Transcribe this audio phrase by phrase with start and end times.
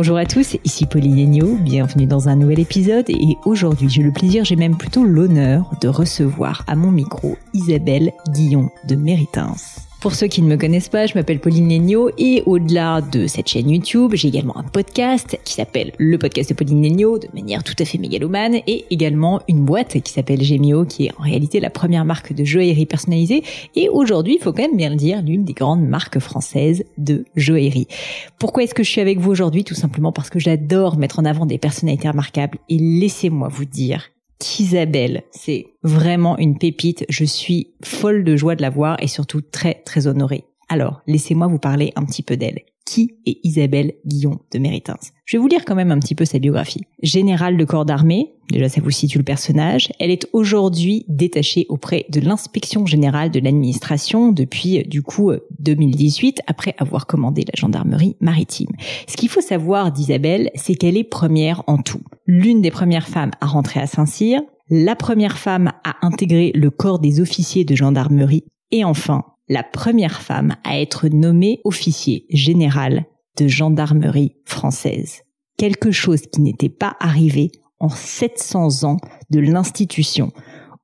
[0.00, 4.12] Bonjour à tous, ici Pauline Agneau, bienvenue dans un nouvel épisode et aujourd'hui j'ai le
[4.12, 9.56] plaisir, j'ai même plutôt l'honneur de recevoir à mon micro Isabelle Guillon de Méritins.
[10.00, 13.48] Pour ceux qui ne me connaissent pas, je m'appelle Pauline Negno et au-delà de cette
[13.48, 17.64] chaîne YouTube, j'ai également un podcast qui s'appelle le podcast de Pauline Negno de manière
[17.64, 21.58] tout à fait mégalomane et également une boîte qui s'appelle Gemio qui est en réalité
[21.58, 23.42] la première marque de joaillerie personnalisée.
[23.74, 27.24] Et aujourd'hui, il faut quand même bien le dire, l'une des grandes marques françaises de
[27.34, 27.88] joaillerie.
[28.38, 29.64] Pourquoi est-ce que je suis avec vous aujourd'hui?
[29.64, 32.58] Tout simplement parce que j'adore mettre en avant des personnalités remarquables.
[32.68, 37.04] Et laissez-moi vous dire qu'Isabelle, c'est vraiment une pépite.
[37.08, 40.44] Je suis folle de joie de la voir et surtout très très honorée.
[40.68, 42.60] Alors, laissez-moi vous parler un petit peu d'elle.
[42.84, 46.24] Qui est Isabelle Guillon de Méritins Je vais vous lire quand même un petit peu
[46.24, 46.84] sa biographie.
[47.02, 52.06] Générale de corps d'armée, déjà ça vous situe le personnage, elle est aujourd'hui détachée auprès
[52.08, 58.70] de l'inspection générale de l'administration depuis du coup 2018 après avoir commandé la gendarmerie maritime.
[59.06, 62.00] Ce qu'il faut savoir d'Isabelle, c'est qu'elle est première en tout.
[62.26, 67.00] L'une des premières femmes à rentrer à Saint-Cyr, la première femme à intégrer le corps
[67.00, 73.06] des officiers de gendarmerie et enfin la première femme à être nommée officier général
[73.38, 75.22] de gendarmerie française.
[75.56, 77.50] Quelque chose qui n'était pas arrivé
[77.80, 78.96] en 700 ans
[79.30, 80.32] de l'institution.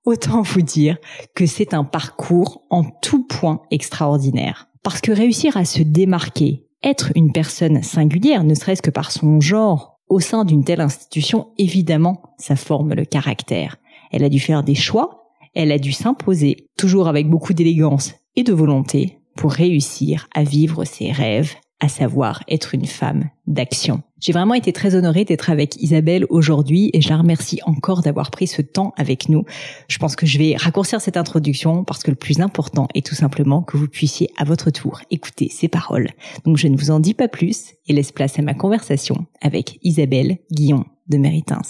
[0.05, 0.99] Autant vous dire
[1.35, 4.69] que c'est un parcours en tout point extraordinaire.
[4.83, 9.41] Parce que réussir à se démarquer, être une personne singulière, ne serait-ce que par son
[9.41, 13.79] genre, au sein d'une telle institution, évidemment, ça forme le caractère.
[14.13, 18.43] Elle a dû faire des choix, elle a dû s'imposer, toujours avec beaucoup d'élégance et
[18.43, 24.03] de volonté pour réussir à vivre ses rêves, à savoir être une femme d'action.
[24.21, 28.31] J'ai vraiment été très honorée d'être avec Isabelle aujourd'hui et je la remercie encore d'avoir
[28.31, 29.45] pris ce temps avec nous.
[29.89, 33.15] Je pense que je vais raccourcir cette introduction parce que le plus important est tout
[33.15, 36.09] simplement que vous puissiez à votre tour écouter ses paroles.
[36.45, 39.79] Donc je ne vous en dis pas plus et laisse place à ma conversation avec
[39.83, 41.61] Isabelle Guillon de Méritins.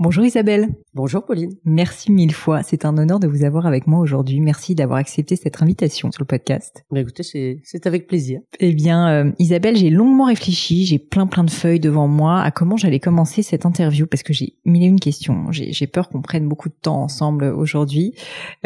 [0.00, 0.74] Bonjour Isabelle.
[0.92, 1.52] Bonjour Pauline.
[1.64, 2.64] Merci mille fois.
[2.64, 4.40] C'est un honneur de vous avoir avec moi aujourd'hui.
[4.40, 6.84] Merci d'avoir accepté cette invitation sur le podcast.
[6.90, 8.40] Bah écoutez, c'est avec plaisir.
[8.58, 12.50] Eh bien, euh, Isabelle, j'ai longuement réfléchi, j'ai plein plein de feuilles devant moi à
[12.50, 15.46] comment j'allais commencer cette interview parce que j'ai mille et une questions.
[15.52, 18.14] J'ai peur qu'on prenne beaucoup de temps ensemble aujourd'hui.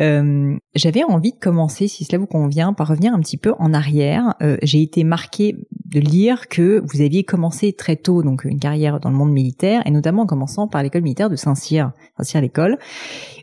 [0.00, 3.74] Euh, J'avais envie de commencer, si cela vous convient, par revenir un petit peu en
[3.74, 4.34] arrière.
[4.40, 5.56] Euh, j'ai été marquée
[5.88, 9.82] de lire que vous aviez commencé très tôt donc une carrière dans le monde militaire
[9.86, 12.78] et notamment en commençant par l'école militaire de Saint-Cyr, Saint-Cyr l'école,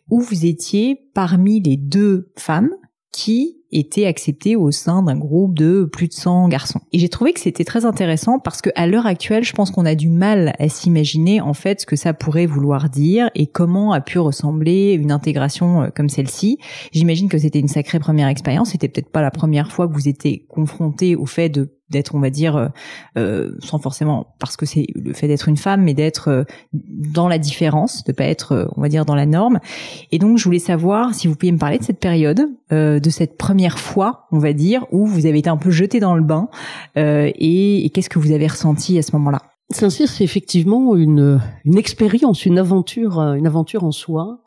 [0.09, 2.71] où vous étiez parmi les deux femmes
[3.11, 6.81] qui étaient acceptées au sein d'un groupe de plus de 100 garçons.
[6.91, 9.85] Et j'ai trouvé que c'était très intéressant parce que à l'heure actuelle, je pense qu'on
[9.85, 13.91] a du mal à s'imaginer en fait ce que ça pourrait vouloir dire et comment
[13.91, 16.57] a pu ressembler une intégration euh, comme celle-ci.
[16.91, 18.71] J'imagine que c'était une sacrée première expérience.
[18.71, 22.19] C'était peut-être pas la première fois que vous étiez confronté au fait de d'être on
[22.19, 22.67] va dire euh,
[23.17, 27.27] euh, sans forcément parce que c'est le fait d'être une femme mais d'être euh, dans
[27.27, 29.59] la différence de pas être on va dire dans la norme.
[30.11, 33.37] Et donc je voulais savoir si vous pouviez me parler de cette période de cette
[33.37, 36.49] première fois on va dire où vous avez été un peu jeté dans le bain
[36.95, 39.41] et, et qu'est-ce que vous avez ressenti à ce moment-là?
[39.69, 44.41] Saint-Cyr c'est effectivement une une expérience une aventure une aventure en soi.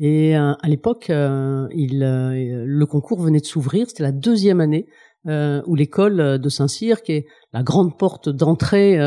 [0.00, 3.88] Et à l'époque il le concours venait de s'ouvrir.
[3.88, 4.86] C'était la deuxième année
[5.28, 8.98] euh, où l'école euh, de Saint-Cyr, qui est la grande porte d'entrée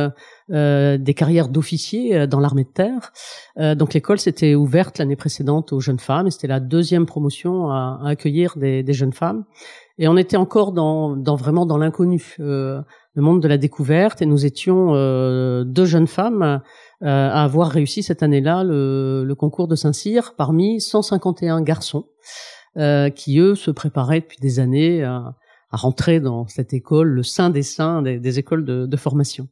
[0.51, 3.13] euh, des carrières d'officiers dans l'armée de terre.
[3.75, 8.01] donc l'école s'était ouverte l'année précédente aux jeunes femmes et c'était la deuxième promotion à,
[8.03, 9.45] accueillir des, des, jeunes femmes.
[9.97, 12.83] Et on était encore dans, dans vraiment dans l'inconnu, le
[13.15, 14.21] monde de la découverte.
[14.21, 14.94] Et nous étions
[15.63, 16.62] deux jeunes femmes
[17.01, 22.07] à avoir réussi cette année-là le, le, concours de Saint-Cyr parmi 151 garçons
[23.15, 25.35] qui eux se préparaient depuis des années à
[25.77, 29.47] rentrer dans cette école, le sein des saints des, écoles de, de, formation.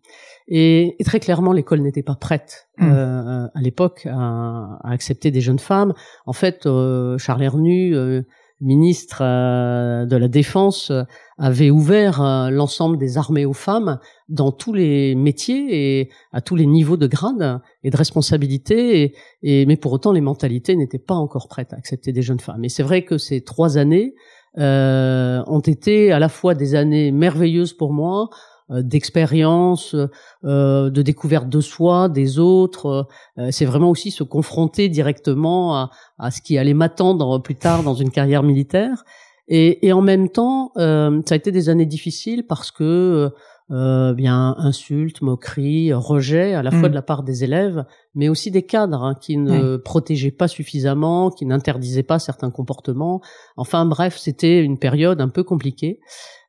[0.48, 2.92] Et, très clairement, l'école n'était pas prête mmh.
[2.92, 5.94] euh, à l'époque à, à, accepter des jeunes femmes.
[6.26, 8.24] En fait, euh, Charles Hernu, euh,
[8.62, 10.92] ministre de la Défense,
[11.38, 16.66] avait ouvert l'ensemble des armées aux femmes dans tous les métiers et à tous les
[16.66, 19.02] niveaux de grade et de responsabilité.
[19.02, 22.42] Et, et mais pour autant, les mentalités n'étaient pas encore prêtes à accepter des jeunes
[22.42, 22.66] femmes.
[22.66, 24.14] Et c'est vrai que ces trois années
[24.60, 28.30] euh, ont été à la fois des années merveilleuses pour moi,
[28.72, 29.96] euh, d'expérience,
[30.44, 33.08] euh, de découverte de soi, des autres.
[33.40, 35.90] Euh, c'est vraiment aussi se confronter directement à,
[36.20, 39.04] à ce qui allait m'attendre plus tard dans une carrière militaire.
[39.48, 43.32] Et, et en même temps, ça a été des années difficiles parce que
[43.72, 46.92] euh, bien insultes, moqueries, rejets à la fois mm.
[46.92, 47.86] de la part des élèves,
[48.16, 53.22] mais aussi des cadres hein, qui ne protégeaient pas suffisamment, qui n'interdisaient pas certains comportements.
[53.58, 56.00] Enfin bref, c'était une période un peu compliquée.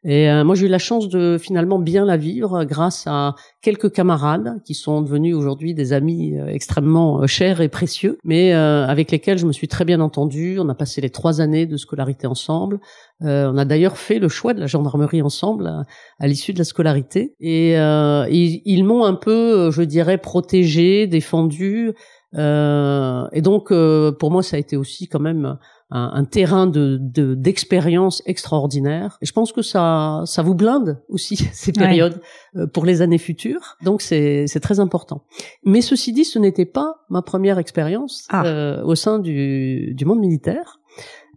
[0.02, 3.92] Et euh, moi, j'ai eu la chance de finalement bien la vivre grâce à quelques
[3.92, 9.10] camarades qui sont devenus aujourd'hui des amis euh, extrêmement euh, chers et précieux, mais avec
[9.10, 10.58] lesquels je me suis très bien entendu.
[10.58, 12.80] On a passé les trois années de scolarité ensemble.
[13.20, 15.84] on a d'ailleurs fait le choix de la gendarmerie ensemble
[16.18, 17.34] à, l'issue de la scolarité.
[17.40, 21.92] Et ils, ils m'ont un peu, je dirais, protégé, défendu.
[22.34, 23.72] et donc,
[24.18, 25.58] pour moi, ça a été aussi quand même
[25.90, 26.98] un, un terrain de
[27.34, 29.18] d'expérience extraordinaire.
[29.22, 32.20] Et je pense que ça ça vous blinde aussi ces périodes
[32.56, 33.76] euh, pour les années futures.
[33.82, 35.24] Donc c'est c'est très important.
[35.64, 38.44] Mais ceci dit, ce n'était pas ma première expérience ah.
[38.44, 40.78] euh, au sein du du monde militaire.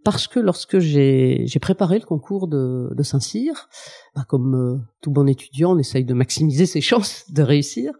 [0.03, 3.69] Parce que lorsque j'ai préparé le concours de, de Saint-Cyr,
[4.15, 7.94] bah comme euh, tout bon étudiant, on essaye de maximiser ses chances de réussir.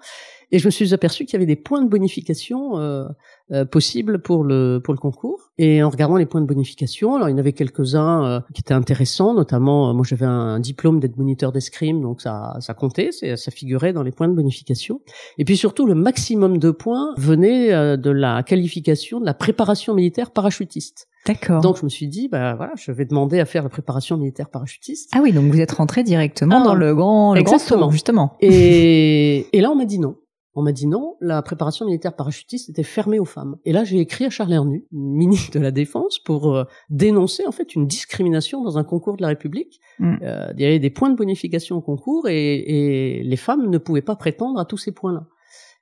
[0.54, 3.06] Et je me suis aperçu qu'il y avait des points de bonification euh,
[3.52, 5.52] euh, possibles pour le pour le concours.
[5.58, 8.62] Et en regardant les points de bonification, alors il y en avait quelques-uns euh, qui
[8.62, 13.50] étaient intéressants, notamment moi j'avais un, diplôme d'être moniteur d'escrime, donc ça ça comptait, ça
[13.50, 15.02] figurait dans les points de bonification.
[15.40, 20.30] Et puis surtout le maximum de points venait de la qualification de la préparation militaire
[20.30, 21.08] parachutiste.
[21.26, 21.62] D'accord.
[21.62, 24.50] Donc je me suis dit, bah voilà, je vais demander à faire la préparation militaire
[24.50, 25.10] parachutiste.
[25.16, 27.80] Ah oui, donc vous êtes rentré directement ah, dans le grand, le exactement.
[27.80, 28.38] grand justement.
[28.40, 30.18] Et, et là on m'a dit non.
[30.56, 33.58] On m'a dit non, la préparation militaire parachutiste était fermée aux femmes.
[33.66, 37.52] Et là, j'ai écrit à Charles Hernu, ministre de la Défense, pour euh, dénoncer en
[37.52, 39.80] fait une discrimination dans un concours de la République.
[39.98, 40.16] Mm.
[40.22, 43.78] Euh, il y avait des points de bonification au concours et, et les femmes ne
[43.80, 45.28] pouvaient pas prétendre à tous ces points-là.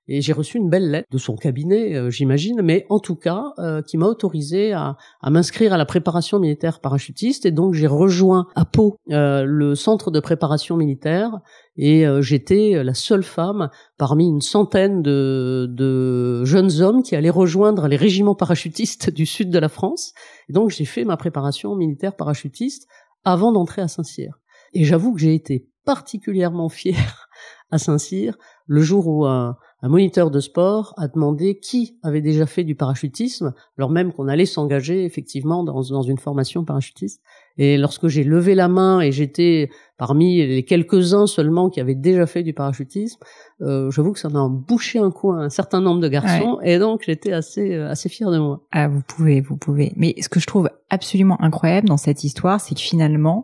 [0.07, 3.53] Et j'ai reçu une belle lettre de son cabinet, euh, j'imagine, mais en tout cas,
[3.59, 7.45] euh, qui m'a autorisé à, à m'inscrire à la préparation militaire parachutiste.
[7.45, 11.39] Et donc, j'ai rejoint à Pau euh, le centre de préparation militaire.
[11.77, 17.88] Et j'étais la seule femme parmi une centaine de, de jeunes hommes qui allaient rejoindre
[17.88, 20.12] les régiments parachutistes du sud de la France.
[20.50, 22.88] Et donc, j'ai fait ma préparation militaire parachutiste
[23.24, 24.39] avant d'entrer à Saint-Cyr.
[24.74, 27.30] Et j'avoue que j'ai été particulièrement fière
[27.71, 28.38] à Saint-Cyr
[28.71, 32.73] le jour où un, un moniteur de sport a demandé qui avait déjà fait du
[32.73, 37.21] parachutisme, alors même qu'on allait s'engager effectivement dans, dans, une formation parachutiste.
[37.57, 42.25] Et lorsque j'ai levé la main et j'étais parmi les quelques-uns seulement qui avaient déjà
[42.25, 43.19] fait du parachutisme,
[43.62, 47.03] euh, j'avoue que ça m'a bouché un coin un certain nombre de garçons, et donc
[47.06, 48.62] j'étais assez euh, assez fier de moi.
[48.71, 49.91] Ah, vous pouvez, vous pouvez.
[49.97, 53.44] Mais ce que je trouve absolument incroyable dans cette histoire, c'est que finalement,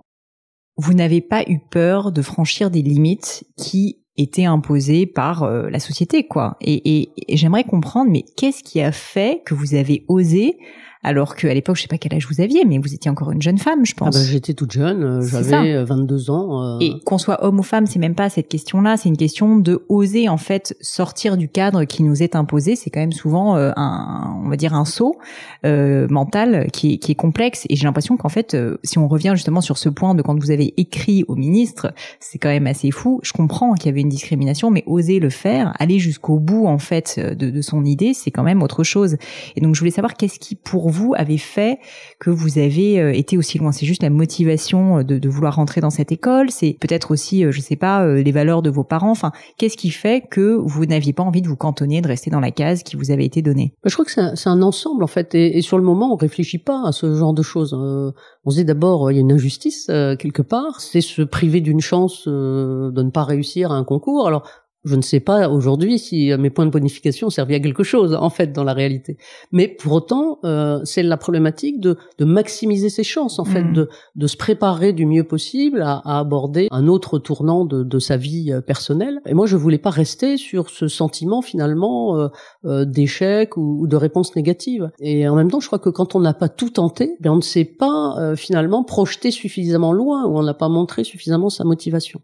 [0.77, 5.79] vous n'avez pas eu peur de franchir des limites qui été imposé par euh, la
[5.79, 6.57] société, quoi.
[6.61, 10.57] Et, et j'aimerais comprendre, mais qu'est-ce qui a fait que vous avez osé
[11.03, 13.41] alors qu'à l'époque, je sais pas quel âge vous aviez, mais vous étiez encore une
[13.41, 14.15] jeune femme, je pense.
[14.15, 16.63] Ah bah, j'étais toute jeune, euh, j'avais 22 euh, ans.
[16.63, 16.79] Euh.
[16.79, 19.85] Et qu'on soit homme ou femme, c'est même pas cette question-là, c'est une question de
[19.89, 22.75] oser en fait sortir du cadre qui nous est imposé.
[22.75, 25.17] C'est quand même souvent un, on va dire un saut
[25.63, 27.65] mental qui est, qui est complexe.
[27.69, 30.51] Et j'ai l'impression qu'en fait, si on revient justement sur ce point de quand vous
[30.51, 33.19] avez écrit au ministre, c'est quand même assez fou.
[33.23, 36.77] Je comprends qu'il y avait une discrimination, mais oser le faire, aller jusqu'au bout en
[36.77, 39.17] fait de, de son idée, c'est quand même autre chose.
[39.55, 41.79] Et donc je voulais savoir qu'est-ce qui pour vous avez fait
[42.19, 43.71] que vous avez euh, été aussi loin?
[43.71, 47.51] C'est juste la motivation euh, de, vouloir rentrer dans cette école C'est peut-être aussi, euh,
[47.51, 49.11] je sais pas, les valeurs de vos parents.
[49.11, 52.39] Enfin, qu'est-ce qui fait que vous n'aviez pas envie de vous cantonner, de rester dans
[52.39, 53.73] la case qui vous avait été donnée?
[53.83, 56.83] Je crois que c'est un, ensemble en fait, et, sur le moment, on réfléchit pas
[56.85, 57.73] à ce genre de choses.
[57.73, 61.79] on se dit d'abord, il y a une injustice quelque part, c'est se priver d'une
[61.79, 64.27] chance de ne pas réussir à un concours.
[64.27, 64.43] Alors
[64.87, 68.29] Je ne sais pas aujourd'hui si mes points de bonification servaient à quelque chose, en
[68.29, 69.17] fait, dans la réalité.
[69.51, 73.73] Mais pour autant, euh, c'est la problématique de, de, maximiser ses chances, en fait, mm.
[73.73, 77.99] de, de, se préparer du mieux possible à, à aborder un autre tournant de, de,
[77.99, 79.19] sa vie euh, personnelle.
[79.25, 82.27] Et moi, je voulais pas rester sur ce sentiment finalement euh,
[82.65, 84.89] euh, d'échec ou, ou, de réponse négative.
[84.99, 87.37] Et en même temps, je crois que quand on n'a pas tout tenté, bien on
[87.37, 91.63] ne s'est pas euh, finalement projeté suffisamment loin ou on n'a pas montré suffisamment sa
[91.63, 92.21] motivation.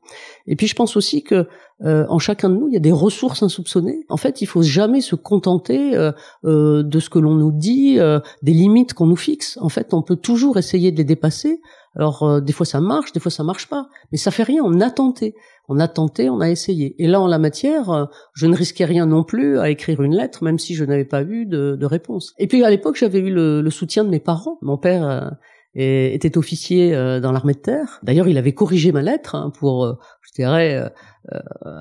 [0.48, 1.48] Et puis, je pense aussi que
[1.82, 4.06] euh, en chacun de nous, il y a des ressources insoupçonnées.
[4.10, 6.12] En fait, il faut jamais se contenter euh,
[6.46, 8.00] euh, de ce que l'on nous dit,
[8.42, 9.58] des limites qu'on nous fixe.
[9.62, 11.62] En fait, on peut toujours essayer de les dépasser.
[11.96, 14.63] Alors, des fois ça marche, des fois ça marche pas, mais ça fait rien.
[14.65, 15.36] On a tenté,
[15.70, 16.96] on a tenté, on a essayé.
[16.98, 20.44] Et là, en la matière, je ne risquais rien non plus à écrire une lettre,
[20.44, 22.34] même si je n'avais pas eu de, de, réponse.
[22.39, 24.58] Et puis à l'époque, j'avais eu le, le, soutien de mes parents.
[24.63, 25.38] Mon père
[25.75, 28.00] était officier dans l'armée de terre.
[28.01, 29.96] D'ailleurs, il avait corrigé ma lettre hein, pour,
[30.36, 30.89] je dirais euh,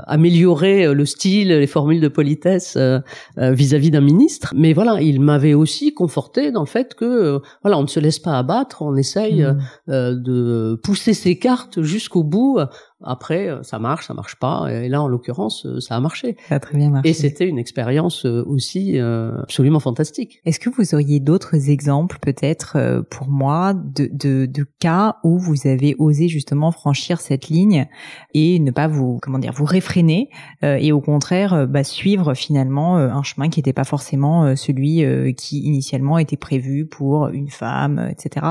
[0.07, 3.01] améliorer euh, le style, les formules de politesse euh,
[3.37, 4.53] vis-à-vis d'un ministre.
[4.57, 8.19] Mais voilà, il m'avait aussi conforté dans le fait que voilà, on ne se laisse
[8.19, 9.59] pas abattre, on essaye mmh.
[9.89, 12.59] de pousser ses cartes jusqu'au bout
[13.05, 14.69] après, euh, ça marche, ça marche pas.
[14.71, 16.37] Et là, en l'occurrence, euh, ça a marché.
[16.49, 17.11] Ça a très bien marché.
[17.11, 20.41] Et c'était une expérience euh, aussi absolument fantastique.
[20.45, 25.67] Est-ce que vous auriez d'autres exemples, peut-être pour moi, de, de, de, cas où vous
[25.67, 27.87] avez osé justement franchir cette ligne
[28.35, 30.31] et ne pas vous, comment dire, vous réfréner
[30.63, 35.05] et au contraire, bah, suivre finalement un chemin qui n'était pas forcément celui
[35.37, 38.47] qui initialement était prévu pour une femme, etc.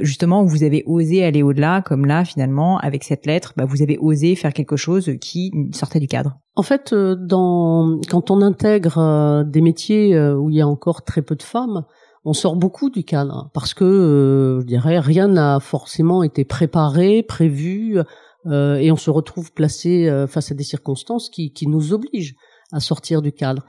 [0.00, 3.79] justement, où vous avez osé aller au-delà, comme là, finalement, avec cette lettre, bah, vous
[3.80, 6.38] vous avez osé faire quelque chose qui sortait du cadre?
[6.54, 11.04] En fait, euh, quand on intègre euh, des métiers euh, où il y a encore
[11.04, 11.84] très peu de femmes,
[12.24, 17.98] on sort beaucoup du cadre parce que, je dirais, rien n'a forcément été préparé, prévu,
[18.46, 22.36] et on se retrouve placé face à des circonstances qui, nous obligent
[22.72, 23.64] à sortir du cadre.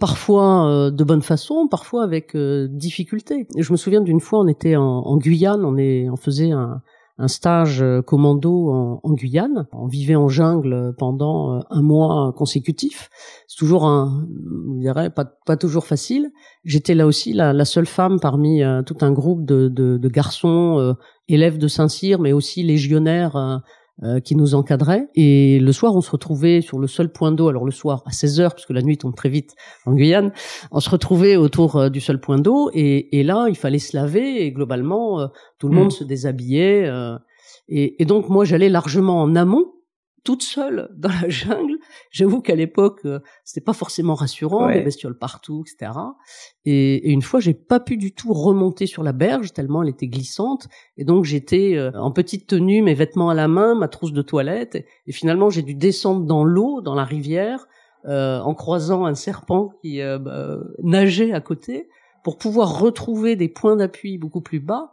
[0.00, 3.46] parfois de bonne façon, parfois avec difficulté.
[3.56, 6.82] Je me souviens d'une fois, on était en, Guyane, on faisait un,
[7.16, 9.66] un stage euh, commando en, en, Guyane.
[9.72, 13.08] On vivait en jungle pendant euh, un mois consécutif.
[13.46, 14.26] C'est toujours un,
[14.76, 16.30] je dirais, pas, pas toujours facile.
[16.64, 20.08] J'étais là aussi la, la, seule femme parmi euh, tout un groupe de, de, de
[20.08, 20.96] garçons
[21.28, 23.56] élèves de Saint-Cyr, mais aussi légionnaires euh,
[24.24, 25.08] qui nous encadrait.
[25.14, 27.48] Et le soir, on se retrouvait sur le seul point d'eau.
[27.48, 29.54] Alors le soir, à 16 heures, puisque la nuit tombe très vite
[29.86, 30.32] en Guyane,
[30.72, 32.70] on se retrouvait autour euh, du seul point d'eau.
[32.74, 34.44] Et, et, là, il fallait se laver.
[34.44, 35.26] Et globalement, euh,
[35.58, 35.92] tout le monde mm.
[35.92, 36.90] se déshabillait.
[37.68, 39.74] Et, et, donc, moi, j'allais largement en amont
[40.24, 41.78] toute seule dans la jungle.
[42.10, 44.78] J'avoue qu'à l'époque, euh, c'était pas forcément rassurant, ouais.
[44.78, 45.92] des bestioles partout, etc.
[46.64, 49.88] Et, et une fois, j'ai pas pu du tout remonter sur la berge tellement elle
[49.88, 50.68] était glissante.
[50.96, 54.22] Et donc j'étais euh, en petite tenue, mes vêtements à la main, ma trousse de
[54.22, 54.84] toilette.
[55.06, 57.66] Et, finalement, j'ai dû descendre dans l'eau, dans la rivière,
[58.06, 61.88] euh, en croisant un serpent qui euh, bah, nageait à côté,
[62.22, 64.90] pour pouvoir retrouver des points d'appui beaucoup plus bas.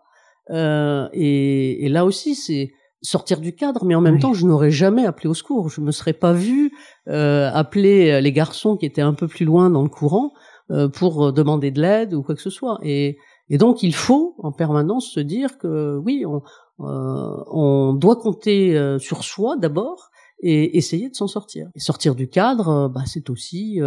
[1.13, 5.05] Et, et là aussi, c'est sortir du cadre, mais en même temps, je n'aurais jamais
[5.05, 5.69] appelé au secours.
[5.69, 6.71] Je me serais pas vu
[7.07, 10.33] euh, appeler euh, les garçons qui étaient un peu plus loin dans le courant
[10.69, 12.79] euh, pour demander de l'aide ou quoi que ce soit.
[12.83, 13.17] Et,
[13.49, 16.43] et, donc, il faut en permanence se dire que oui, on,
[16.83, 20.09] euh, on doit compter euh, sur soi d'abord
[20.41, 21.69] et essayer de s'en sortir.
[21.75, 23.79] Et sortir du cadre, euh, bah, c'est aussi,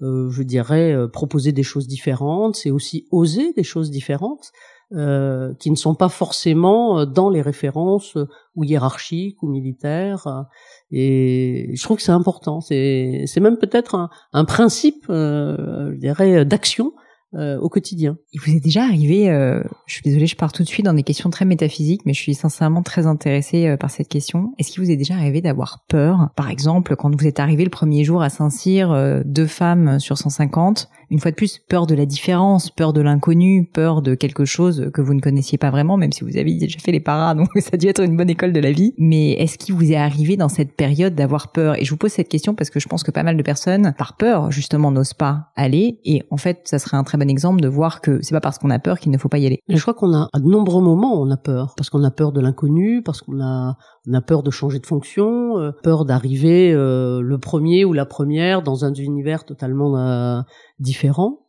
[0.00, 4.52] je dirais, proposer des choses différentes, c'est aussi oser des choses différentes.
[4.92, 10.46] Euh, qui ne sont pas forcément euh, dans les références euh, ou hiérarchiques ou militaires.
[10.92, 12.60] Et je trouve que c'est important.
[12.60, 16.92] C'est, c'est même peut-être un, principe, euh, je dirais, d'action
[17.34, 18.16] euh, au quotidien.
[18.32, 20.94] Il vous est déjà arrivé, euh, je suis désolée, je pars tout de suite dans
[20.94, 24.54] des questions très métaphysiques, mais je suis sincèrement très intéressée euh, par cette question.
[24.58, 26.30] Est-ce qu'il vous est déjà arrivé d'avoir peur?
[26.36, 30.88] Par exemple, quand vous êtes arrivé le premier jour à Saint-Cyr, deux femmes sur 150,
[31.10, 34.90] une fois de plus, peur de la différence, peur de l'inconnu, peur de quelque chose
[34.92, 37.48] que vous ne connaissiez pas vraiment, même si vous avez déjà fait les paras, donc
[37.58, 38.94] ça a dû être une bonne école de la vie.
[38.98, 41.80] Mais est-ce qu'il vous est arrivé dans cette période d'avoir peur?
[41.80, 43.94] Et je vous pose cette question parce que je pense que pas mal de personnes,
[43.98, 46.00] par peur, justement, n'osent pas aller.
[46.04, 48.58] Et en fait, ça serait un très bon exemple de voir que c'est pas parce
[48.58, 49.60] qu'on a peur qu'il ne faut pas y aller.
[49.68, 52.32] je crois qu'on a à de nombreux moments on a peur parce qu'on a peur
[52.32, 53.76] de l'inconnu, parce qu'on a
[54.08, 58.06] on a peur de changer de fonction, euh, peur d'arriver euh, le premier ou la
[58.06, 60.40] première dans un univers totalement euh,
[60.78, 61.40] différent.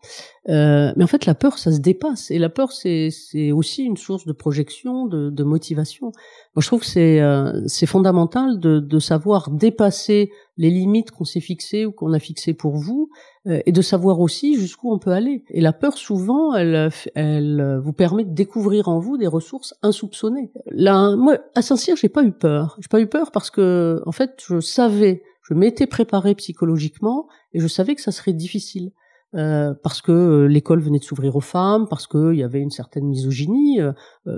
[0.48, 2.32] Euh, mais en fait, la peur, ça se dépasse.
[2.32, 3.12] Et la peur, c'est
[3.52, 6.08] aussi une source de projection, de, de motivation.
[6.56, 11.42] Moi, je trouve que c'est euh, fondamental de, de, savoir dépasser les limites qu'on s'est
[11.42, 13.10] fixées ou qu'on a fixées pour vous,
[13.48, 15.44] euh, et de savoir aussi jusqu'où on peut aller.
[15.50, 20.52] Et la peur, souvent, elle, elle vous permet de découvrir en vous des ressources insoupçonnées.
[20.72, 22.78] Là, moi, à Saint-Cyr, j'ai pas eu peur.
[22.80, 27.60] J'ai pas eu peur parce que, en fait, je savais je m'étais préparé psychologiquement et
[27.60, 28.92] je savais que ça serait difficile.
[29.36, 32.72] Euh, parce que euh, l'école venait de s'ouvrir aux femmes, parce qu'il y avait une
[32.72, 33.92] certaine misogynie, euh,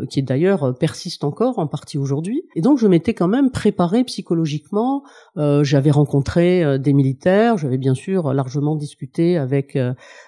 [0.10, 2.43] qui d'ailleurs persiste encore en partie aujourd'hui.
[2.55, 5.03] Et donc je m'étais quand même préparé psychologiquement.
[5.36, 9.77] j'avais rencontré des militaires, j'avais bien sûr largement discuté avec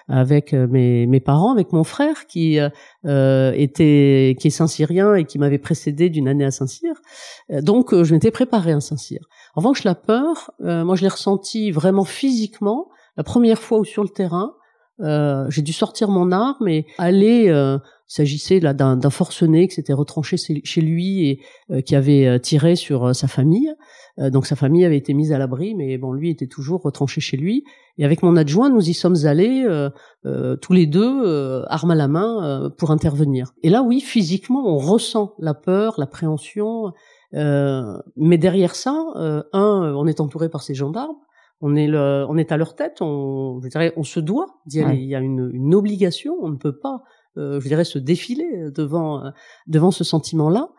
[0.08, 2.58] avec mes, mes parents, avec mon frère qui
[3.04, 6.94] était qui est Saint-Cyrien et qui m'avait précédé d'une année à Saint-Cyr.
[7.60, 9.20] donc je m'étais préparé à Saint-Cyr.
[9.54, 14.02] En revanche, la peur, moi je l'ai ressentie vraiment physiquement la première fois où sur
[14.02, 14.54] le terrain,
[15.00, 17.48] euh, j'ai dû sortir mon arme et aller.
[17.48, 17.78] Euh,
[18.08, 21.40] il s'agissait là d'un, forcené qui s'était retranché chez lui et
[21.70, 23.72] euh, qui avait tiré sur sa famille.
[24.18, 27.38] donc sa famille avait été mise à l'abri, mais bon, lui était toujours retranché chez
[27.38, 27.64] lui.
[27.96, 29.66] Et avec mon adjoint, nous y sommes allés
[30.60, 33.52] tous les deux, armes à la main, pour intervenir.
[33.62, 36.92] Et là, oui, physiquement, on ressent la peur, l'appréhension.
[37.32, 38.94] mais derrière ça,
[39.54, 41.16] un, on est entouré par ces gendarmes
[41.62, 44.82] on est le, on est à leur tête, on, je dirais, on se doit d'y
[44.82, 44.98] aller.
[44.98, 47.02] Il y a une, une, obligation, on ne peut pas,
[47.38, 49.30] euh, je dirais, se défiler devant, euh,
[49.68, 50.70] devant ce sentiment-là.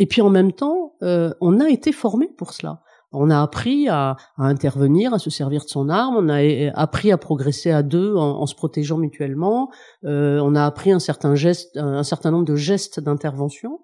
[0.00, 2.82] Et puis en même temps, euh, on a été formé pour cela.
[3.14, 6.16] On a appris à, intervenir, à se servir de son arme.
[6.16, 6.40] On a
[6.74, 9.70] appris à progresser à deux en, se protégeant mutuellement.
[10.04, 13.80] Euh, on a appris un certain geste, un nombre de gestes d'intervention.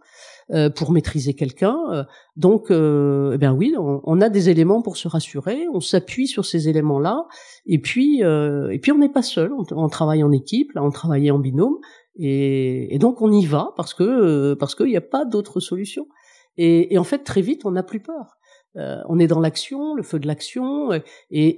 [0.52, 1.78] Euh, pour maîtriser quelqu'un.
[1.92, 2.02] Euh,
[2.37, 5.66] donc, euh, eh bien oui, on, a des éléments pour se rassurer.
[5.72, 7.26] On s'appuie sur ces éléments-là.
[7.66, 9.52] Et puis, et puis on n'est pas seul.
[9.52, 10.72] On, travaille en équipe.
[10.75, 11.76] On travaille en binôme.
[12.16, 16.08] Et, donc on y va parce que parce qu'il n'y a pas d'autre solution.
[16.56, 18.39] Et, en fait, très vite, on n'a plus peur.
[18.76, 21.02] On est dans l'action, le feu de l'action, et,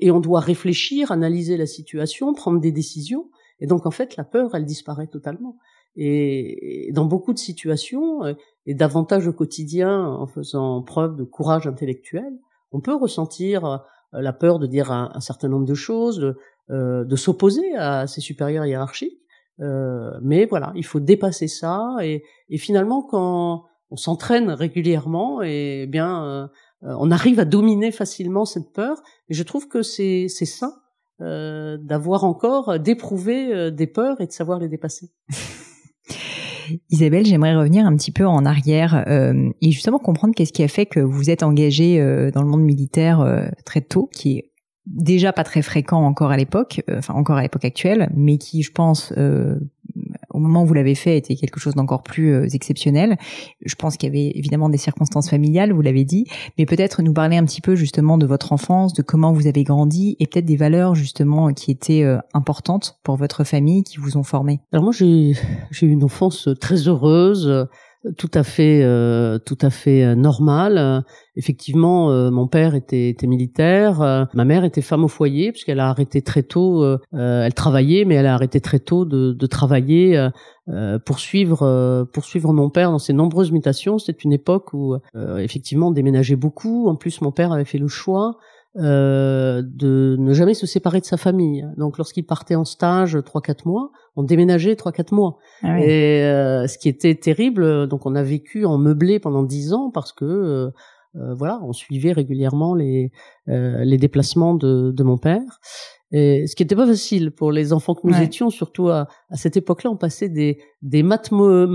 [0.06, 3.30] et, on doit réfléchir, analyser la situation, prendre des décisions.
[3.60, 5.56] Et donc, en fait, la peur, elle disparaît totalement.
[5.94, 8.32] Et dans beaucoup de situations, euh,
[8.66, 12.32] et davantage au quotidien, en faisant preuve de courage intellectuel,
[12.70, 13.78] on peut ressentir euh,
[14.20, 16.36] la peur de dire un, certain nombre de choses, de,
[16.70, 19.18] euh, de s'opposer à ses supérieurs hiérarchiques.
[19.60, 21.96] Euh, mais voilà, il faut dépasser ça.
[22.02, 26.50] Et, et finalement, quand on s'entraîne régulièrement, et eh bien,
[26.82, 29.02] on arrive à dominer facilement cette peur.
[29.28, 30.74] Et je trouve que c'est c'est sain
[31.20, 35.10] d'avoir encore d'éprouver des peurs et de savoir les dépasser.
[36.90, 40.68] Isabelle, j'aimerais revenir un petit peu en arrière euh, et justement comprendre qu'est-ce qui a
[40.68, 44.52] fait que vous êtes engagée euh, dans le monde militaire euh, très tôt, qui est
[44.86, 48.72] déjà pas très fréquent encore à l'époque, enfin encore à l'époque actuelle, mais qui, je
[48.72, 49.12] pense,
[50.32, 53.16] au moment où vous l'avez fait, était quelque chose d'encore plus euh, exceptionnel.
[53.64, 56.26] Je pense qu'il y avait évidemment des circonstances familiales, vous l'avez dit,
[56.58, 59.64] mais peut-être nous parler un petit peu justement de votre enfance, de comment vous avez
[59.64, 64.16] grandi et peut-être des valeurs justement qui étaient euh, importantes pour votre famille, qui vous
[64.16, 64.60] ont formé.
[64.72, 65.32] Alors moi, j'ai
[65.82, 67.68] eu une enfance très heureuse
[68.16, 71.04] tout à fait euh, tout à fait euh, normal.
[71.36, 75.88] effectivement, euh, mon père était, était militaire, ma mère était femme au foyer puisqu'elle a
[75.88, 76.84] arrêté très tôt.
[77.12, 80.28] elle travaillait, mais elle a arrêté très tôt de, de travailler
[81.04, 83.98] pour suivre pour suivre mon père dans ses nombreuses mutations.
[83.98, 84.96] C'était une époque où
[85.38, 86.88] effectivement on déménageait beaucoup.
[86.88, 88.36] En plus, mon père avait fait le choix
[88.76, 91.66] euh, de ne jamais se séparer de sa famille.
[91.76, 95.36] Donc lorsqu'il partait en stage trois quatre mois, on déménageait trois quatre mois.
[95.62, 99.74] Ah Et euh, ce qui était terrible, donc on a vécu en meublé pendant dix
[99.74, 100.70] ans parce que euh,
[101.34, 103.12] voilà, on suivait régulièrement les
[103.46, 105.60] les déplacements de, de mon père.
[106.10, 109.36] Et ce qui n'était pas facile pour les enfants que nous étions, surtout à, à
[109.36, 111.30] cette époque-là, on passait des des maths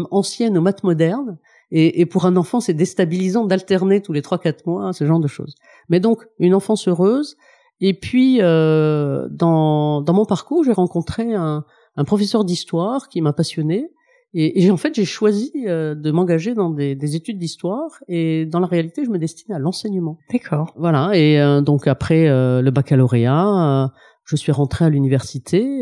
[0.10, 1.38] anciennes aux maths modernes.
[1.72, 5.20] Et, et, pour un enfant, c'est déstabilisant d'alterner tous les trois quatre mois ce genre
[5.20, 5.56] de choses.
[5.90, 7.36] Mais donc une enfance heureuse.
[7.82, 13.34] Et puis euh, dans dans mon parcours, j'ai rencontré un, un professeur d'histoire qui m'a
[13.34, 13.92] passionné.
[14.34, 17.90] Et, et, en fait, j'ai choisi euh, de m'engager dans des, des études d'histoire.
[18.08, 20.18] Et dans la réalité, je me destinais à l'enseignement.
[20.32, 20.74] D'accord.
[20.76, 21.12] Voilà.
[21.16, 23.92] Et euh, donc après euh, le baccalauréat,
[24.26, 25.82] je suis rentré à l'université.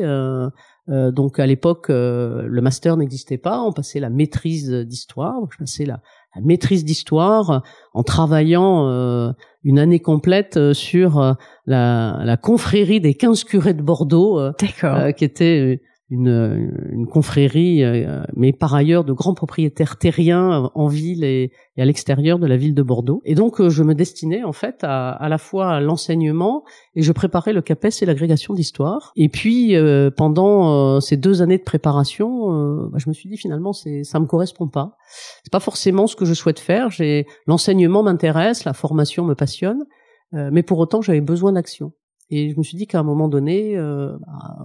[0.89, 3.61] Euh, donc à l'époque, euh, le master n'existait pas.
[3.61, 5.35] On passait la maîtrise d'histoire.
[5.51, 6.01] Je passais la,
[6.35, 9.31] la maîtrise d'histoire en travaillant euh,
[9.63, 14.39] une année complète sur la, la, confrérie des 15 curés de Bordeaux,
[15.17, 21.23] qui était une, une confrérie, euh, mais par ailleurs de grands propriétaires terriens en ville
[21.23, 23.21] et, à l'extérieur de la ville de Bordeaux.
[23.25, 26.63] Et donc euh, je me destinais en fait à, à la fois à l'enseignement
[26.93, 29.13] et je préparais le CAPES et l'agrégation d'histoire.
[29.15, 33.73] Et puis euh, pendant ces deux années de préparation, bah, je me suis dit finalement
[33.73, 34.97] c'est ça me correspond pas.
[35.43, 36.91] C'est pas forcément ce que je souhaite faire.
[36.91, 39.83] J'ai l'enseignement m'intéresse, la formation me passionne,
[40.31, 41.93] mais pour autant j'avais besoin d'action.
[42.29, 44.17] Et je me suis dit qu'à un moment donné, euh,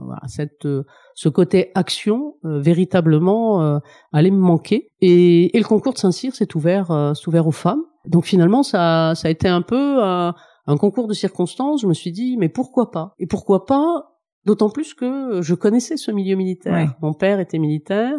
[0.09, 3.79] bah, cette, euh, ce côté action euh, véritablement euh,
[4.13, 4.91] allait me manquer.
[5.01, 7.83] Et, et, le concours de Saint-Cyr s'est ouvert, s'est ouvert aux femmes.
[8.07, 10.35] Donc finalement, ça, ça a été un peu un
[10.71, 13.15] un concours de circonstances, je me suis dit mais pourquoi pas?
[13.19, 14.10] Et pourquoi pas
[14.47, 16.95] D'autant plus que je connaissais ce milieu militaire.
[17.03, 18.15] Mon père était militaire.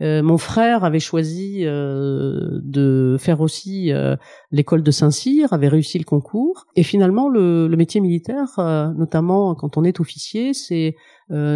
[0.00, 4.14] Euh, mon frère avait choisi euh, de faire aussi euh,
[4.52, 6.66] l'école de Saint-Cyr, avait réussi le concours.
[6.76, 8.60] Et finalement, le, le métier militaire,
[8.96, 10.94] notamment quand on est officier, c'est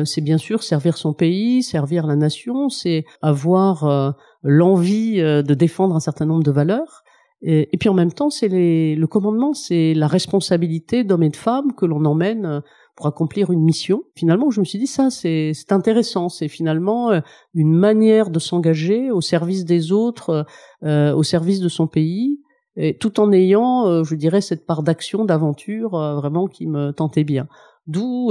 [0.04, 6.00] c'est bien sûr servir son pays, servir la nation, c'est avoir l'envie de défendre un
[6.00, 7.04] certain nombre de valeurs.
[7.42, 11.36] Et, et puis en même temps, c'est le commandement, c'est la responsabilité d'hommes et de
[11.36, 12.62] femmes que l'on emmène
[13.00, 14.02] pour accomplir une mission.
[14.14, 16.28] Finalement, je me suis dit ça, c'est intéressant.
[16.28, 17.20] C'est finalement euh,
[17.54, 20.44] une manière de s'engager au service des autres,
[20.82, 22.40] euh, au service de son pays,
[22.76, 27.24] et tout en ayant, euh, je dirais, cette part d'action, d'aventure, vraiment qui me tentait
[27.24, 27.48] bien.
[27.86, 28.30] D'où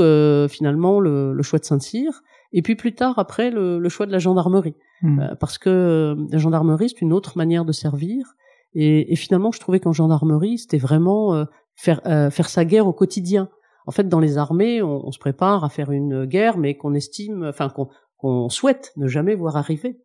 [0.50, 2.22] finalement le, le, choix de Saint-Cyr.
[2.54, 5.34] Et puis plus tard, après, le, le choix de la gendarmerie, mmh.
[5.40, 8.36] parce que la gendarmerie c'est une autre manière de servir.
[8.76, 11.44] Et, et finalement, je trouvais qu'en gendarmerie, c'était vraiment
[11.76, 13.50] faire faire sa guerre au quotidien
[13.86, 17.44] en fait, dans les armées, on, se prépare à faire une guerre, mais qu'on estime,
[17.46, 17.74] enfin
[18.18, 20.00] qu'on souhaite ne jamais voir arriver.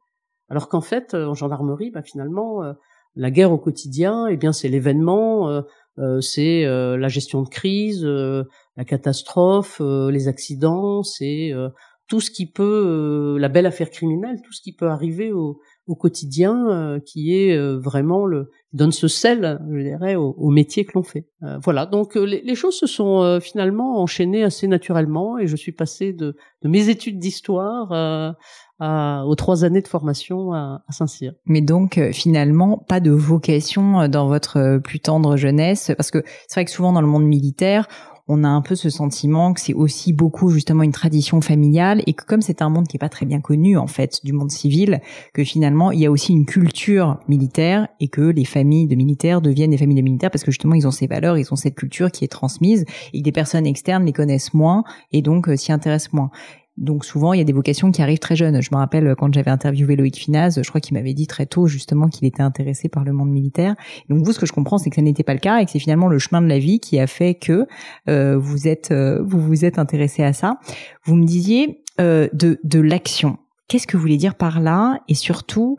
[0.48, 2.72] Alors qu'en fait, euh, en gendarmerie, bah, finalement, euh,
[3.16, 8.84] la guerre au quotidien, eh bien, c'est l'événement, euh, c'est la gestion de crise, la
[8.84, 11.52] catastrophe, les accidents, c'est
[12.06, 15.94] tout ce qui peut, la belle affaire criminelle, tout ce qui peut arriver au, au
[15.94, 20.92] quotidien euh, qui est euh, vraiment le donne ce sel, je dirais, au, métier que
[20.94, 21.28] l'on fait.
[21.44, 26.12] Euh, voilà, donc les, choses se sont finalement enchaînées assez naturellement et je suis passé
[26.12, 28.34] de, de mes études d'histoire
[28.80, 31.34] aux trois années de formation à, à Saint-Cyr.
[31.46, 36.64] Mais donc finalement pas de vocation dans votre plus tendre jeunesse, parce que c'est vrai
[36.64, 37.86] que souvent dans le monde militaire
[38.26, 42.14] on a un peu ce sentiment que c'est aussi beaucoup justement une tradition familiale et
[42.14, 44.50] que comme c'est un monde qui est pas très bien connu en fait du monde
[44.50, 45.00] civil,
[45.34, 49.42] que finalement il y a aussi une culture militaire et que les familles de militaires
[49.42, 51.74] deviennent des familles de militaires parce que justement ils ont ces valeurs, ils ont cette
[51.74, 55.56] culture qui est transmise et que des personnes externes les connaissent moins et donc euh,
[55.56, 56.30] s'y intéressent moins.
[56.76, 58.60] Donc souvent, il y a des vocations qui arrivent très jeunes.
[58.60, 61.46] Je me rappelle euh, quand j'avais interviewé Loïc Finaz, je crois qu'il m'avait dit très
[61.46, 63.76] tôt justement qu'il était intéressé par le monde militaire.
[64.08, 65.70] Donc vous, ce que je comprends, c'est que ça n'était pas le cas et que
[65.70, 67.66] c'est finalement le chemin de la vie qui a fait que
[68.08, 70.58] euh, vous êtes euh, vous vous êtes intéressé à ça.
[71.04, 73.38] Vous me disiez de de l'action.
[73.68, 75.00] Qu'est-ce que vous voulez dire par là?
[75.08, 75.76] Et surtout,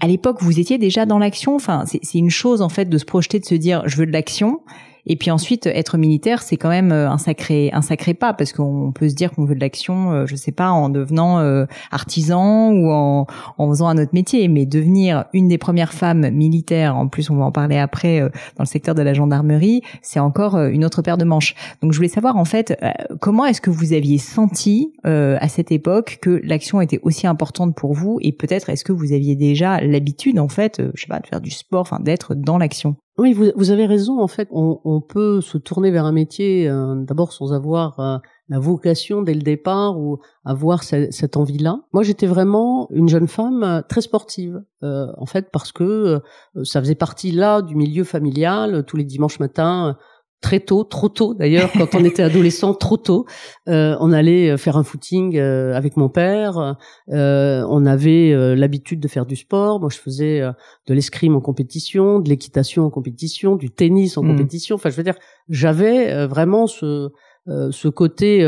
[0.00, 1.54] à l'époque, vous étiez déjà dans l'action?
[1.54, 4.12] Enfin, c'est une chose en fait de se projeter, de se dire je veux de
[4.12, 4.60] l'action.
[5.06, 8.52] Et puis ensuite, être militaire, c'est quand même euh, un sacré un sacré pas parce
[8.52, 11.64] qu'on peut se dire qu'on veut de l'action, euh, je sais pas, en devenant euh,
[11.90, 13.26] artisan ou en,
[13.58, 17.36] en faisant un autre métier, mais devenir une des premières femmes militaires, en plus on
[17.36, 21.18] va en parler après dans le secteur de la gendarmerie, c'est encore une autre paire
[21.18, 21.54] de manches.
[21.82, 22.78] Donc je voulais savoir en fait
[23.20, 27.94] comment est-ce que vous aviez senti à cette époque que l'action était aussi importante pour
[27.94, 31.26] vous et peut-être est-ce que vous aviez déjà l'habitude en fait, je sais pas, de
[31.26, 32.96] faire du sport, enfin d'être dans l'action?
[33.18, 34.20] Oui, vous, vous, avez raison.
[34.20, 38.16] En fait, on, peut se tourner vers un métier euh, d'abord sans avoir euh,
[38.48, 41.80] la vocation dès le départ ou avoir cette, envie-là.
[41.92, 46.20] Moi, j'étais vraiment une jeune femme euh, très sportive, en fait, parce que
[46.64, 48.84] ça faisait partie là du milieu familial.
[48.84, 49.96] Tous les dimanches matins,
[50.42, 53.24] très tôt, trop tôt d'ailleurs, quand on était adolescent, trop tôt.
[53.68, 56.76] Euh, on allait euh, faire un footing euh, avec mon père.
[57.10, 59.80] Euh, on avait euh, l'habitude de faire du sport.
[59.80, 60.40] Moi, je faisais
[60.88, 64.28] de l'escrime en compétition, de l'équitation en compétition, du tennis en mmh.
[64.28, 64.74] compétition.
[64.76, 65.16] Enfin, je veux dire,
[65.48, 67.10] j'avais vraiment ce
[67.46, 68.44] ce côté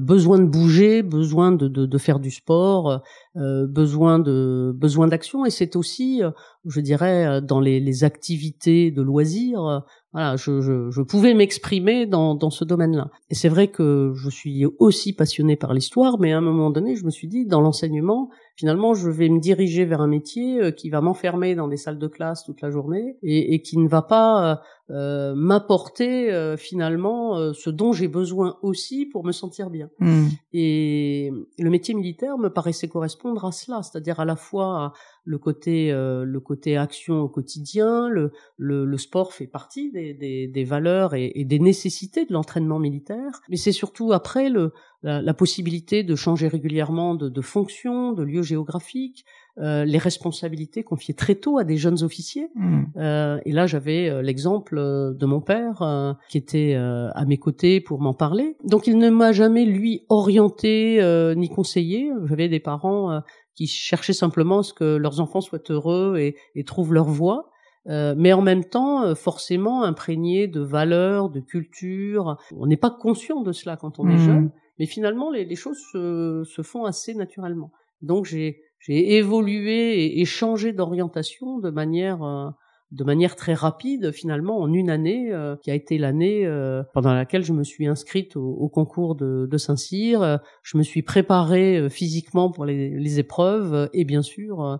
[0.00, 3.02] besoin de bouger, besoin de, de, de faire du sport,
[3.34, 6.22] besoin de besoin d'action, et c'est aussi,
[6.64, 9.82] je dirais, dans les, les activités de loisirs,
[10.16, 13.10] voilà, je, je, je pouvais m'exprimer dans, dans ce domaine-là.
[13.28, 16.96] Et c'est vrai que je suis aussi passionné par l'histoire, mais à un moment donné,
[16.96, 20.70] je me suis dit, dans l'enseignement, finalement, je vais me diriger vers un métier euh,
[20.70, 23.88] qui va m'enfermer dans des salles de classe toute la journée et, et qui ne
[23.88, 24.56] va pas euh,
[24.94, 29.90] euh m'apporter euh, finalement ce dont j'ai besoin aussi pour me sentir bien.
[29.98, 30.28] Hmm.
[30.54, 34.94] Et le métier militaire me paraissait correspondre à cela, c'est-à-dire à la fois
[35.26, 40.46] le côté le côté action au quotidien, le, le, le sport fait partie des, des,
[40.46, 44.72] des valeurs et, et, des nécessités de l'entraînement militaire, mais c'est surtout après le
[45.06, 49.24] la, possibilité de changer régulièrement de, de fonction, de lieu géographique,
[49.58, 52.48] euh, les responsabilités confiées très tôt à des jeunes officiers.
[52.54, 52.84] Hmm.
[52.96, 57.38] Euh, et là, j'avais euh, l'exemple euh, de mon père euh, qui était à mes
[57.38, 58.56] côtés pour m'en parler.
[58.64, 61.00] Donc, il ne m'a jamais lui orienté
[61.36, 62.10] ni conseillé.
[62.26, 63.20] J'avais des parents
[63.56, 67.50] qui cherchaient simplement ce que leurs enfants soient heureux et, et trouvent leur voie.
[67.88, 72.36] Euh, mais en même temps forcément imprégné de valeurs, de culture.
[72.56, 74.26] On n'est pas conscient de cela quand on est hmm.
[74.26, 77.70] jeune, mais finalement, les, les choses se, se, font assez naturellement.
[78.02, 82.50] Donc j'ai évolué et, changé d'orientation de manière euh,
[82.92, 87.12] de manière très rapide, finalement, en une année, euh, qui a été l'année euh, pendant
[87.14, 90.38] laquelle je me suis inscrite au, concours de, de Saint-Cyr.
[90.62, 94.78] Je me suis préparée euh, physiquement pour les, les, épreuves et bien sûr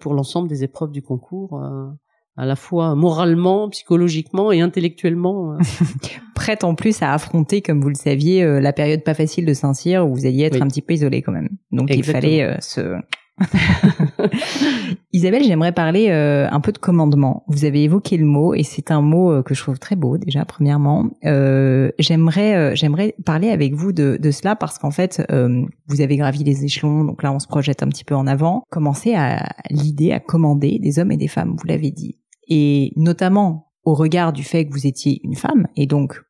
[0.00, 1.60] pour l'ensemble des épreuves du concours
[2.36, 5.58] à la fois moralement, psychologiquement et intellectuellement.
[6.34, 10.06] Prête en plus à affronter, comme vous le saviez, la période pas facile de Saint-Cyr
[10.06, 11.50] où vous alliez être un petit peu isolé quand même.
[11.72, 12.96] Donc il fallait se
[15.12, 17.44] Isabelle, j'aimerais parler euh, un peu de commandement.
[17.48, 20.16] Vous avez évoqué le mot et c'est un mot euh, que je trouve très beau
[20.16, 21.10] déjà premièrement.
[21.24, 25.22] Euh, j'aimerais j'aimerais parler avec vous de, de cela parce qu'en fait
[25.88, 28.62] vous avez gravi les échelons, donc là on se projette un petit peu en avant.
[28.70, 32.18] Commencez à l'idée à commander des hommes et des femmes, vous l'avez dit,
[32.48, 36.20] et notamment au regard du fait que vous étiez une femme et donc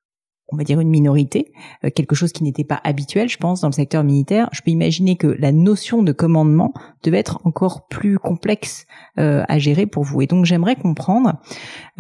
[0.49, 1.53] on va dire une minorité,
[1.85, 4.49] euh, quelque chose qui n'était pas habituel, je pense, dans le secteur militaire.
[4.53, 8.87] Je peux imaginer que la notion de commandement devait être encore plus complexe
[9.19, 10.23] euh, à gérer pour vous.
[10.23, 11.41] Et donc j'aimerais comprendre,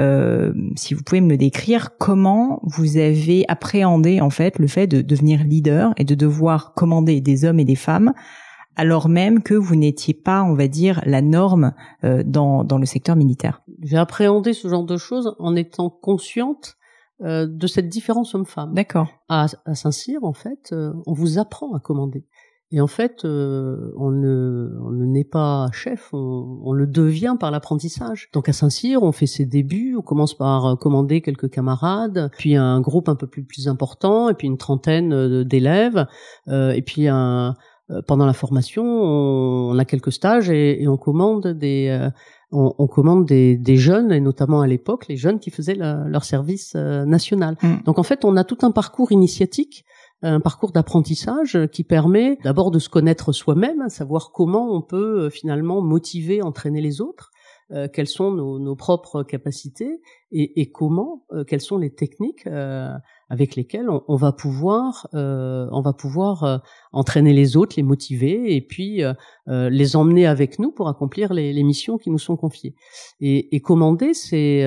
[0.00, 5.02] euh, si vous pouvez me décrire, comment vous avez appréhendé en fait le fait de
[5.02, 8.12] devenir leader et de devoir commander des hommes et des femmes
[8.78, 13.16] alors même que vous n'étiez pas, on va dire, la norme dans, dans le secteur
[13.16, 13.62] militaire.
[13.80, 16.75] J'ai appréhendé ce genre de choses en étant consciente
[17.22, 18.74] euh, de cette différence homme-femme.
[18.74, 19.08] D'accord.
[19.30, 22.26] À, à Saint-Cyr, en fait, euh, on vous apprend à commander.
[22.72, 27.36] Et en fait, euh, on ne on ne naît pas chef, on, on le devient
[27.40, 28.28] par l'apprentissage.
[28.34, 32.82] Donc à Saint-Cyr, on fait ses débuts, on commence par commander quelques camarades, puis un
[32.82, 36.06] groupe un peu plus plus important, et puis une trentaine d'élèves,
[36.48, 37.54] et puis un
[38.08, 42.10] pendant la formation, on, a quelques stages et, et on commande des,
[42.52, 46.24] on, on commande des, des, jeunes, et notamment à l'époque, les jeunes qui faisaient leur
[46.24, 47.56] service euh, national.
[47.62, 47.76] Mm.
[47.84, 49.84] Donc en fait, on a tout un parcours initiatique,
[50.22, 55.30] un parcours d'apprentissage qui permet d'abord de se connaître soi-même, savoir comment on peut euh,
[55.30, 57.30] finalement motiver, entraîner les autres,
[57.72, 60.00] euh, quelles sont nos, nos, propres capacités
[60.30, 62.46] et, et comment, quelles sont les techniques
[63.28, 66.58] avec lesquels on, va pouvoir, euh, on va pouvoir euh,
[66.92, 69.14] entraîner les autres, les motiver et puis euh,
[69.46, 72.74] les emmener avec nous pour accomplir les, les missions qui nous sont confiées.
[73.20, 74.64] Et, et commander, c'est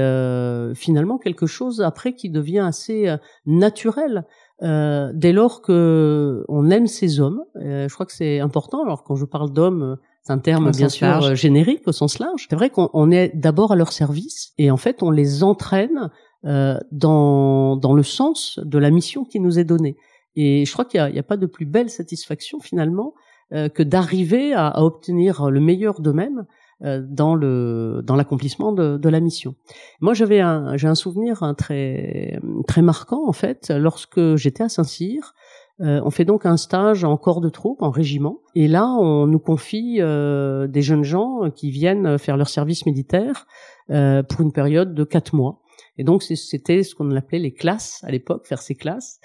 [0.76, 3.14] finalement quelque chose après qui devient assez
[3.46, 4.26] naturel.
[4.62, 8.84] dès lors que on aime ces hommes, je crois que c'est important.
[8.84, 12.48] Alors quand je parle d'hommes, c'est un terme bien sûr générique au sens large.
[12.50, 16.10] C'est vrai qu'on est d'abord à leur service et en fait on les entraîne
[16.46, 19.98] euh, dans, dans le sens de la mission qui nous est donnée.
[20.38, 23.14] Et je crois qu'il n'y a, a, pas de plus belle satisfaction finalement
[23.52, 26.46] euh, que d'arriver à, à, obtenir le meilleur d'eux-mêmes
[26.84, 29.56] euh, dans le dans l'accomplissement de, de, la mission.
[30.00, 34.70] Moi, j'avais un j'ai un souvenir un très très marquant en fait lorsque j'étais à
[34.70, 35.34] Saint-Cyr.
[35.82, 39.28] Euh, on fait donc un stage en corps de troupe, en régiment, et là on
[39.28, 43.48] nous confie euh, des jeunes gens qui viennent faire leur service militaire
[43.90, 45.62] euh, pour une période de quatre mois.
[45.98, 49.20] Et donc c'était ce qu'on appelait les classes à l'époque, faire ces classes.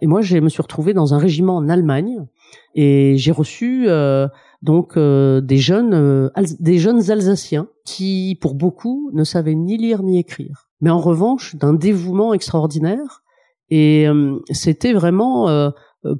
[0.00, 2.26] Et moi, je me suis retrouvé dans un régiment en Allemagne
[2.74, 4.26] et j'ai reçu euh,
[4.60, 10.02] donc euh, des jeunes euh, des jeunes Alsaciens qui, pour beaucoup, ne savaient ni lire
[10.02, 13.22] ni écrire, mais en revanche d'un dévouement extraordinaire.
[13.68, 14.06] Et
[14.52, 15.72] c'était vraiment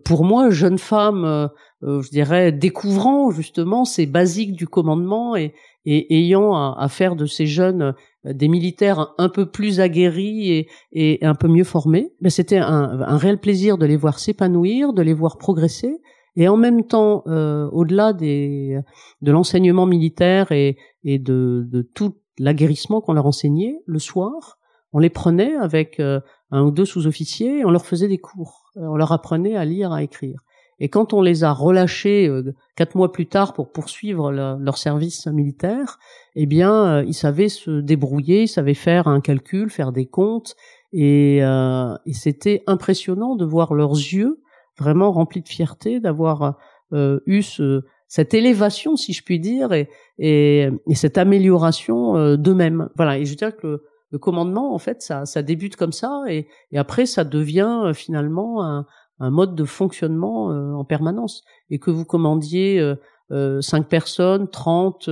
[0.04, 1.50] pour moi, jeune femme,
[1.82, 5.54] je dirais, découvrant justement ces basiques du commandement et,
[5.86, 7.94] et ayant à, faire de ces jeunes
[8.26, 12.58] euh, des militaires un peu plus aguerris et, et un peu mieux formés, ben c'était
[12.58, 16.00] un, un, réel plaisir de les voir s'épanouir, de les voir progresser,
[16.34, 18.82] et en même temps, euh, au-delà de
[19.22, 24.58] l'enseignement militaire et, et de, de tout l'aguerrissement qu'on leur enseignait, le soir,
[24.96, 28.72] on les prenait avec euh, un ou deux sous-officiers et on leur faisait des cours.
[28.76, 30.40] On leur apprenait à lire, à écrire.
[30.80, 35.26] Et quand on les a relâchés euh, quatre mois plus tard pour poursuivre leur service
[35.26, 35.98] militaire,
[36.34, 40.56] eh bien, euh, ils savaient se débrouiller, ils savaient faire un calcul, faire des comptes,
[40.94, 44.40] et, euh, et c'était impressionnant de voir leurs yeux
[44.78, 46.56] vraiment remplis de fierté, d'avoir
[46.92, 52.88] eu ce, cette élévation, si je puis dire, et, et, et cette amélioration d'eux-mêmes.
[52.94, 53.18] Voilà.
[53.18, 56.78] Et je dirais que le commandement, en fait, ça, ça débute comme ça, et, et
[56.78, 58.86] après, ça devient finalement un,
[59.18, 62.96] un mode de fonctionnement euh, en permanence et que vous commandiez euh,
[63.32, 65.04] euh, 5 personnes, 30,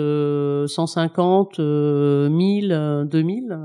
[0.67, 3.59] 150, 1000, 2000,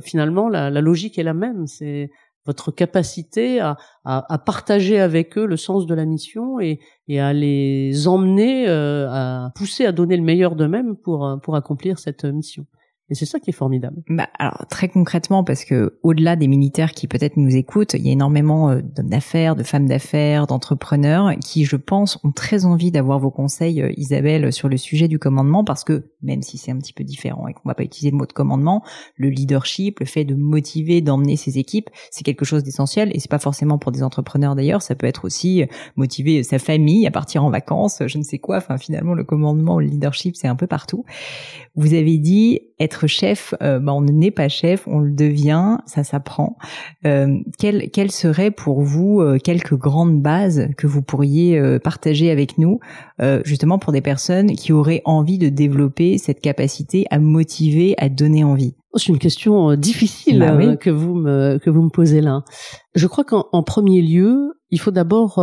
[0.00, 1.66] finalement la, la, logique est la même.
[1.66, 2.10] C'est
[2.44, 7.20] votre capacité à, à, à, partager avec eux le sens de la mission et, et
[7.20, 12.24] à les emmener, euh, à pousser à donner le meilleur d'eux-mêmes pour, pour accomplir cette
[12.24, 12.66] mission.
[13.10, 14.02] Et c'est ça qui est formidable.
[14.08, 18.08] Bah, alors très concrètement, parce que au-delà des militaires qui peut-être nous écoutent, il y
[18.08, 22.90] a énormément euh, d'hommes d'affaires, de femmes d'affaires, d'entrepreneurs qui, je pense, ont très envie
[22.90, 26.70] d'avoir vos conseils, euh, Isabelle, sur le sujet du commandement, parce que même si c'est
[26.70, 28.82] un petit peu différent et qu'on va pas utiliser le mot de commandement,
[29.16, 33.30] le leadership, le fait de motiver, d'emmener ses équipes, c'est quelque chose d'essentiel et c'est
[33.30, 35.64] pas forcément pour des entrepreneurs d'ailleurs, ça peut être aussi
[35.96, 39.80] motiver sa famille à partir en vacances, je ne sais quoi, enfin finalement le commandement,
[39.80, 41.04] le leadership, c'est un peu partout.
[41.74, 46.04] Vous avez dit être chef, euh, bah, on n'est pas chef, on le devient, ça
[46.04, 46.56] s'apprend.
[47.06, 52.30] Euh, quelles quelle seraient pour vous euh, quelques grandes bases que vous pourriez euh, partager
[52.30, 52.80] avec nous,
[53.44, 58.42] justement pour des personnes qui auraient envie de développer cette capacité à motiver, à donner
[58.42, 58.74] envie?
[58.92, 62.42] Oh, c'est une question difficile bah que vous me que vous me posez là.
[62.94, 65.36] Je crois qu'en premier lieu, il faut d'abord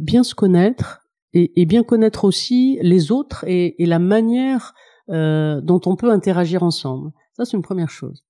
[0.00, 1.00] bien se connaître
[1.34, 4.74] et, et, bien connaître aussi les autres et, et la manière
[5.12, 7.10] euh, dont on peut interagir ensemble.
[7.34, 8.24] Ça, c'est une première chose.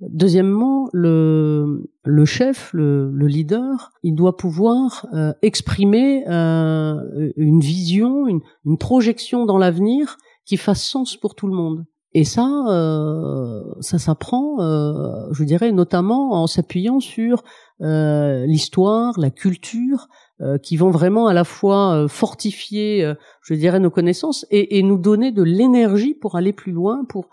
[0.00, 8.26] Deuxièmement, le, le chef, le, le leader, il doit pouvoir euh, exprimer euh, une vision,
[8.26, 11.84] une, une, projection dans l'avenir qui fasse sens pour tout le monde.
[12.12, 17.42] Et ça, euh, ça s'apprend, euh, je dirais, notamment en s'appuyant sur
[17.80, 20.08] l'histoire, la culture,
[20.40, 24.78] euh, qui vont vraiment à la fois euh, fortifier, euh, je dirais, nos connaissances et,
[24.78, 27.28] et nous donner de l'énergie pour aller plus loin, pour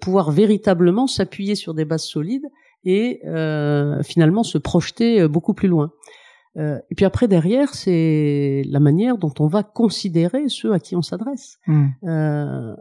[0.00, 2.46] pouvoir véritablement s'appuyer sur des bases solides
[2.86, 3.20] et
[4.02, 5.92] finalement se projeter beaucoup plus loin.
[6.56, 11.02] et puis après derrière, c'est la manière dont on va considérer ceux à qui on
[11.02, 11.58] s'adresse.
[11.66, 11.88] Mmh.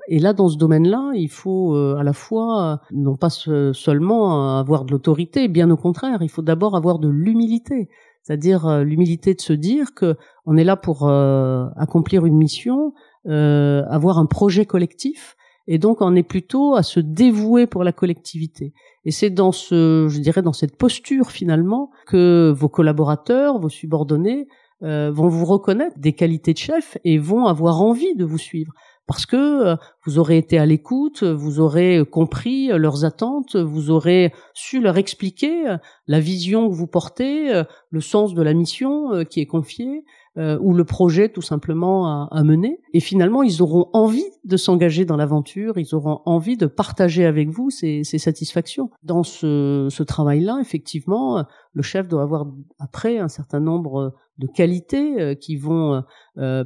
[0.07, 4.91] et là, dans ce domaine-là, il faut à la fois non pas seulement avoir de
[4.93, 7.89] l'autorité, bien au contraire, il faut d'abord avoir de l'humilité
[8.29, 10.15] c'est-à-dire euh, l'humilité de se dire que
[10.45, 12.93] on est là pour euh, accomplir une mission,
[13.27, 17.91] euh, avoir un projet collectif, et donc on est plutôt à se dévouer pour la
[17.91, 18.71] collectivité.
[19.03, 24.47] Et c'est dans ce, je dirais, dans cette posture finalement que vos collaborateurs, vos subordonnés
[24.81, 28.71] vont vous reconnaître des qualités de chef et vont avoir envie de vous suivre
[29.09, 33.89] parce que euh, vous aurez été à l'écoute, vous aurez compris euh, leurs attentes, vous
[33.89, 39.25] aurez su leur expliquer euh, la vision que vous portez, le sens de la mission
[39.25, 40.05] qui est confiée,
[40.37, 42.79] ou le projet tout simplement à, mener.
[42.93, 47.49] Et finalement, ils auront envie de s'engager dans l'aventure, ils auront envie de partager avec
[47.49, 48.89] vous ces, satisfactions.
[49.03, 52.47] Dans ce, ce travail-là, effectivement, le chef doit avoir
[52.79, 56.03] après un certain nombre de qualités qui vont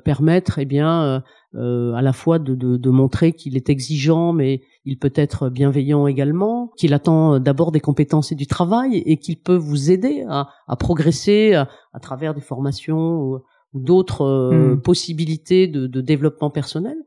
[0.04, 1.24] permettre, eh bien,
[1.56, 5.50] euh, à la fois de, de, de montrer qu'il est exigeant, mais il peut être
[5.50, 10.26] bienveillant également, qu'il attend d'abord des compétences et du travail, et qu'il peut vous aider
[10.28, 13.39] à, à progresser à, travers des formations ou,
[13.76, 14.82] d'autres euh, hmm.
[14.82, 16.98] possibilités de, de, développement personnel.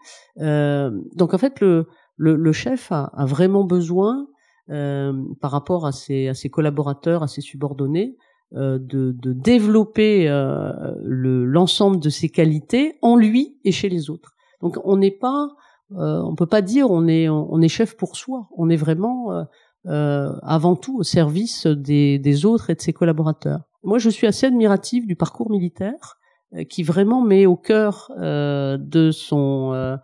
[0.41, 4.27] Euh, donc en fait, le, le, le chef a, a, vraiment besoin, euh,
[4.69, 8.17] par rapport à ses, à ses collaborateurs, à ses subordonnés,
[8.55, 14.37] euh, de, de, développer euh, l'ensemble de ses qualités en lui et chez les autres.
[14.63, 15.49] Donc on n'est pas,
[15.97, 18.49] euh, on peut pas dire on est on est chef pour soi.
[18.57, 19.43] On est vraiment euh,
[19.87, 23.63] euh, avant tout au service des, des autres et de ses collaborateurs.
[23.83, 26.17] Moi, je suis assez admiratif du parcours militaire
[26.69, 29.99] qui vraiment met au cœur de son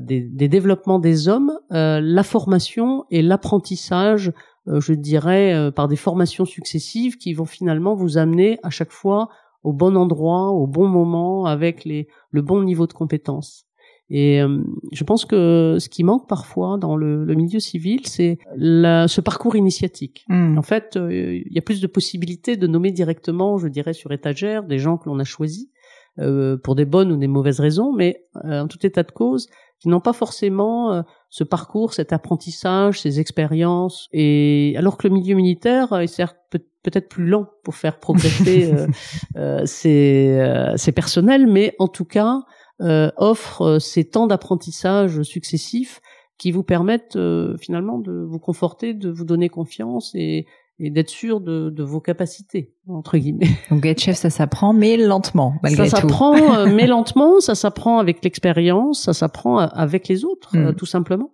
[0.00, 4.32] des, des, développements des hommes la formation et l'apprentissage,
[4.66, 9.28] je dirais, par des formations successives qui vont finalement vous amener à chaque fois
[9.62, 13.66] au bon endroit, au bon moment, avec les, le bon niveau de compétence.
[14.10, 18.38] Et euh, je pense que ce qui manque parfois dans le, le milieu civil, c'est
[18.58, 20.26] ce parcours initiatique.
[20.28, 20.58] Hmm.
[20.58, 24.12] En fait, euh, il y a plus de possibilités de nommer directement, je dirais, sur
[24.12, 25.68] étagère, des gens que l'on a choisis
[26.18, 29.48] euh, pour des bonnes ou des mauvaises raisons, mais en tout état de cause,
[29.82, 34.08] qui n'ont pas forcément ce parcours, cet apprentissage, ces expériences.
[34.12, 36.36] Et alors que le milieu militaire est certes
[36.82, 38.72] peut-être plus lent pour faire progresser
[39.36, 42.42] euh, ses, personnels, mais en tout cas
[42.80, 46.00] euh, offre euh, ces temps d'apprentissage successifs
[46.38, 50.46] qui vous permettent euh, finalement de vous conforter, de vous donner confiance et,
[50.90, 53.50] d'être sûr de, vos capacités entre guillemets.
[53.70, 55.90] Donc être chef, ça s'apprend, mais lentement malgré tout.
[55.90, 57.40] Ça s'apprend, mais lentement.
[57.40, 60.74] Ça s'apprend avec l'expérience, ça s'apprend avec les autres, hmm.
[60.74, 61.30] tout simplement.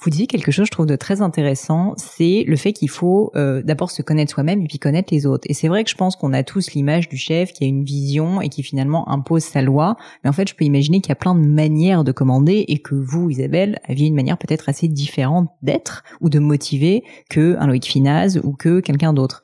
[0.00, 3.62] Vous disiez quelque chose, je trouve, de très intéressant, c'est le fait qu'il faut euh,
[3.62, 5.44] d'abord se connaître soi-même et puis connaître les autres.
[5.50, 7.82] Et c'est vrai que je pense qu'on a tous l'image du chef qui a une
[7.82, 9.96] vision et qui finalement impose sa loi.
[10.22, 12.78] Mais en fait, je peux imaginer qu'il y a plein de manières de commander et
[12.78, 17.66] que vous, Isabelle, aviez une manière peut-être assez différente d'être ou de motiver que un
[17.66, 19.42] Loïc Finaz ou que quelqu'un d'autre.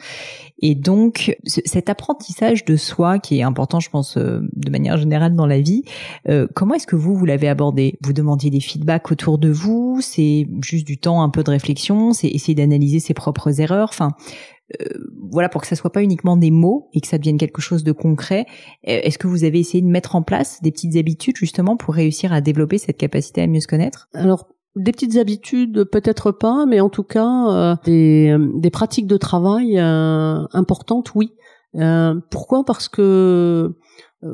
[0.60, 5.34] Et donc, cet apprentissage de soi qui est important, je pense, euh, de manière générale
[5.34, 5.82] dans la vie,
[6.28, 7.98] euh, comment est-ce que vous, vous l'avez abordé?
[8.02, 12.12] Vous demandiez des feedbacks autour de vous C'est juste du temps, un peu de réflexion
[12.12, 14.12] C'est essayer d'analyser ses propres erreurs Enfin,
[14.80, 14.84] euh,
[15.30, 17.84] voilà, pour que ça soit pas uniquement des mots et que ça devienne quelque chose
[17.84, 18.46] de concret.
[18.82, 22.32] Est-ce que vous avez essayé de mettre en place des petites habitudes justement pour réussir
[22.32, 24.08] à développer cette capacité à mieux se connaître?
[24.14, 29.78] Alors, des petites habitudes, peut-être pas, mais en tout cas des, des pratiques de travail
[29.78, 31.32] importantes, oui.
[32.30, 32.64] pourquoi?
[32.64, 33.76] Parce que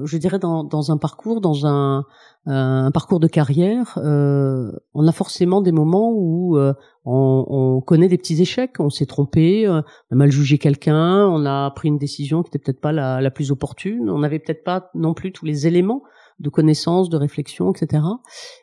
[0.05, 2.05] je dirais dans, dans un parcours, dans un,
[2.47, 6.73] un parcours de carrière, euh, on a forcément des moments où euh,
[7.05, 11.27] on, on, connaît des petits échecs, on s'est trompé, euh, on a mal jugé quelqu'un,
[11.27, 14.39] on a pris une décision qui n'était peut-être pas la, la, plus opportune, on n'avait
[14.39, 16.03] peut-être pas non plus tous les éléments
[16.39, 18.03] de connaissance, de réflexion, etc.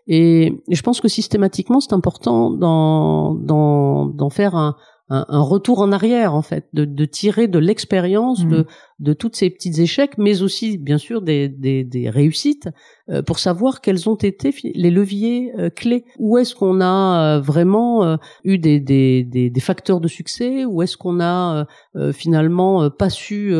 [0.08, 4.76] Et, et je pense que systématiquement, c'est important d'en faire un,
[5.10, 8.66] un, un, retour en arrière en fait, de, de tirer de l'expérience de, mmh.
[9.00, 12.70] de toutes ces petits échecs, mais aussi bien sûr des, des, des réussites,
[13.10, 16.04] euh, pour savoir quels ont été les leviers euh, clés.
[16.20, 20.66] Où est-ce qu'on a euh, vraiment eu des, des, des, des, facteurs de succès?
[20.66, 21.66] Où est-ce qu'on a
[22.14, 23.54] finalement pas su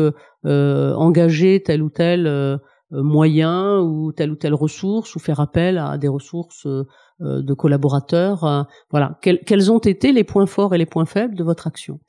[0.44, 6.08] engager tel ou tel moyen ou telle ou telle ressource ou faire appel à des
[6.08, 6.86] ressources euh,
[7.20, 8.44] de collaborateurs.
[8.44, 12.00] Euh, voilà, quels, ont été les points forts et les points faibles de votre action?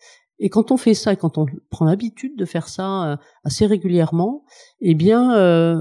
[0.42, 3.66] Et quand on fait ça et quand on prend l'habitude de faire ça euh, assez
[3.66, 4.46] régulièrement,
[4.80, 5.34] eh bien,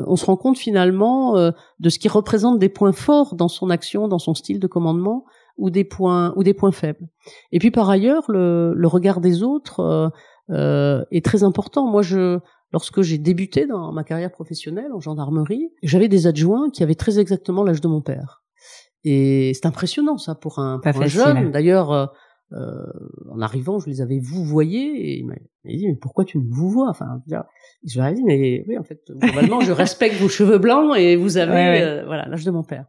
[0.06, 4.08] on se rend compte finalement de ce qui représente des points forts dans son action,
[4.08, 5.24] dans son style de commandement,
[5.58, 7.08] ou des points ou des points faibles.
[7.52, 10.10] Et puis par ailleurs, le, le regard des autres
[10.48, 11.86] est très important.
[11.86, 12.40] Moi, je
[12.72, 17.18] lorsque j'ai débuté dans ma carrière professionnelle en gendarmerie, j'avais des adjoints qui avaient très
[17.18, 18.42] exactement l'âge de mon père.
[19.04, 21.50] Et c'est impressionnant ça pour un, pour un jeune.
[21.50, 22.06] D'ailleurs, euh,
[22.52, 22.86] euh,
[23.30, 25.34] en arrivant, je les avais vous voyez et il m'a
[25.66, 26.88] dit mais pourquoi tu me vous vois?
[26.88, 27.20] Enfin,
[27.84, 31.14] je leur ai dit mais oui en fait globalement je respecte vos cheveux blancs et
[31.16, 32.86] vous avez euh, voilà l'âge de mon père.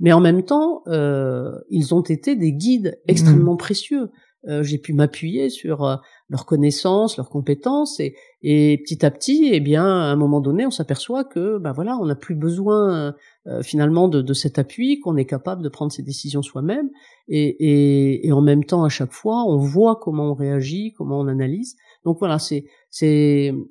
[0.00, 3.58] Mais en même temps, euh, ils ont été des guides extrêmement mmh.
[3.58, 4.10] précieux.
[4.48, 5.96] Euh, j'ai pu m'appuyer sur euh,
[6.28, 10.66] leurs connaissances, leurs compétences, et, et, petit à petit, eh bien, à un moment donné,
[10.66, 13.14] on s'aperçoit que, ben voilà, on n'a plus besoin
[13.46, 16.90] euh, finalement de, de, cet appui, qu'on est capable de prendre ses décisions soi-même,
[17.28, 21.20] et, et, et, en même temps, à chaque fois, on voit comment on réagit, comment
[21.20, 21.76] on analyse.
[22.04, 22.64] Donc voilà, c'est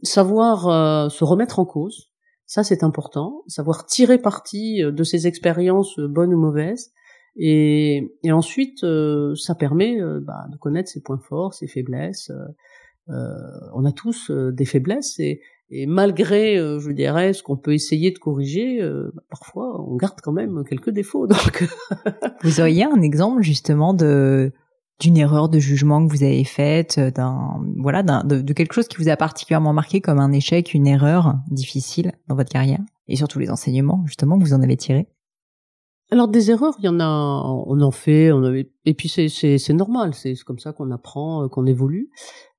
[0.04, 2.10] savoir se remettre en cause.
[2.46, 3.44] Ça, c'est important.
[3.48, 6.92] Savoir tirer parti de ces expériences bonnes ou mauvaises
[7.36, 12.32] et, et ensuite, euh, ça permet euh, bah, de connaître ses points forts, ses faiblesses.
[13.10, 13.14] Euh,
[13.74, 15.42] on a tous des faiblesses et,
[15.76, 18.80] et malgré, je dirais, ce qu'on peut essayer de corriger,
[19.14, 21.28] bah, parfois on garde quand même quelques défauts.
[21.28, 21.68] Donc,
[22.44, 24.52] vous auriez un exemple justement d'une
[25.18, 28.98] erreur de jugement que vous avez faite, d'un voilà, d'un, de, de, quelque chose qui
[28.98, 33.40] vous a particulièrement marqué comme un échec, une erreur difficile dans votre carrière, et surtout
[33.40, 35.08] les enseignements justement que vous en avez tirés?
[36.14, 39.74] Alors des erreurs, il y en a, on en fait, on avait, et puis c'est
[39.74, 42.12] normal, c'est comme ça qu'on apprend, euh, qu'on évolue.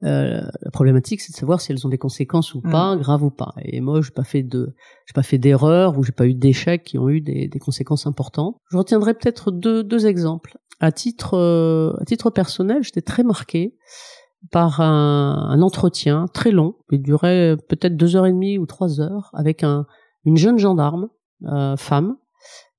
[0.03, 2.99] Euh, la problématique, c'est de savoir si elles ont des conséquences ou pas, mmh.
[2.99, 3.55] graves ou pas.
[3.63, 4.75] Et moi, j'ai pas fait de,
[5.07, 8.09] j'ai pas fait d'erreurs ou j'ai pas eu d'échecs qui ont eu des, des conséquences
[8.09, 8.57] importantes.
[8.73, 10.59] Je retiendrai peut-être deux deux exemples.
[10.81, 13.77] À titre euh, à titre personnel, j'étais très marqué
[14.51, 19.01] par un, un entretien très long, qui durait peut-être deux heures et demie ou trois
[19.01, 19.87] heures, avec un
[20.25, 21.09] une jeune gendarme
[21.45, 22.17] euh, femme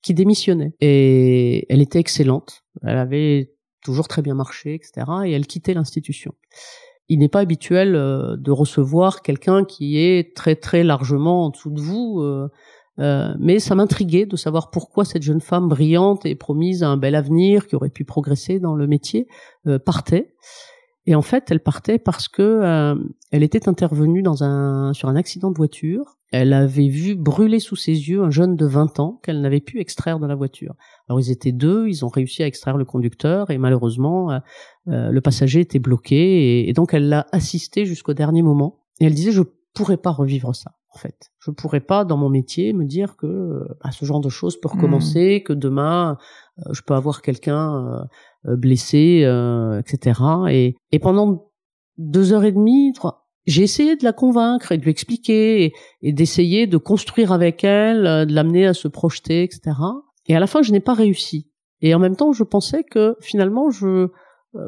[0.06, 0.74] qui démissionnait.
[0.82, 2.64] Et elle était excellente.
[2.84, 3.52] Elle avait
[3.84, 5.08] toujours très bien marché, etc.
[5.26, 6.36] Et elle quittait l'institution.
[7.10, 11.72] Il n'est pas habituel euh, de recevoir quelqu'un qui est très très largement en dessous
[11.72, 12.22] de vous.
[12.22, 12.50] Euh,
[13.00, 16.98] euh, mais ça m'intriguait de savoir pourquoi cette jeune femme brillante et promise à un
[16.98, 19.28] bel avenir, qui aurait pu progresser dans le métier,
[19.86, 20.36] partait.
[21.08, 22.96] Et en fait, elle partait parce que euh,
[23.32, 26.18] elle était intervenue dans un sur un accident de voiture.
[26.32, 29.80] Elle avait vu brûler sous ses yeux un jeune de 20 ans qu'elle n'avait pu
[29.80, 30.74] extraire de la voiture.
[31.08, 34.40] Alors ils étaient deux, ils ont réussi à extraire le conducteur et malheureusement euh,
[34.88, 38.80] euh, le passager était bloqué et, et donc elle l'a assisté jusqu'au dernier moment.
[39.00, 39.44] Et elle disait je
[39.76, 41.32] pourrais pas revivre ça en fait.
[41.40, 44.70] Je pourrais pas dans mon métier me dire que bah, ce genre de choses peut
[44.70, 45.44] recommencer, mmh.
[45.44, 46.18] que demain
[46.72, 48.04] je peux avoir quelqu'un euh,
[48.48, 50.22] blessée, euh, etc.
[50.50, 51.50] Et, et pendant
[51.98, 56.12] deux heures et demie, trois, j'ai essayé de la convaincre et de lui expliquer et,
[56.12, 59.78] d'essayer de construire avec elle, euh, de l'amener à se projeter, etc.
[60.28, 61.50] Et à la fin, je n'ai pas réussi.
[61.82, 64.10] Et en même temps, je pensais que finalement, je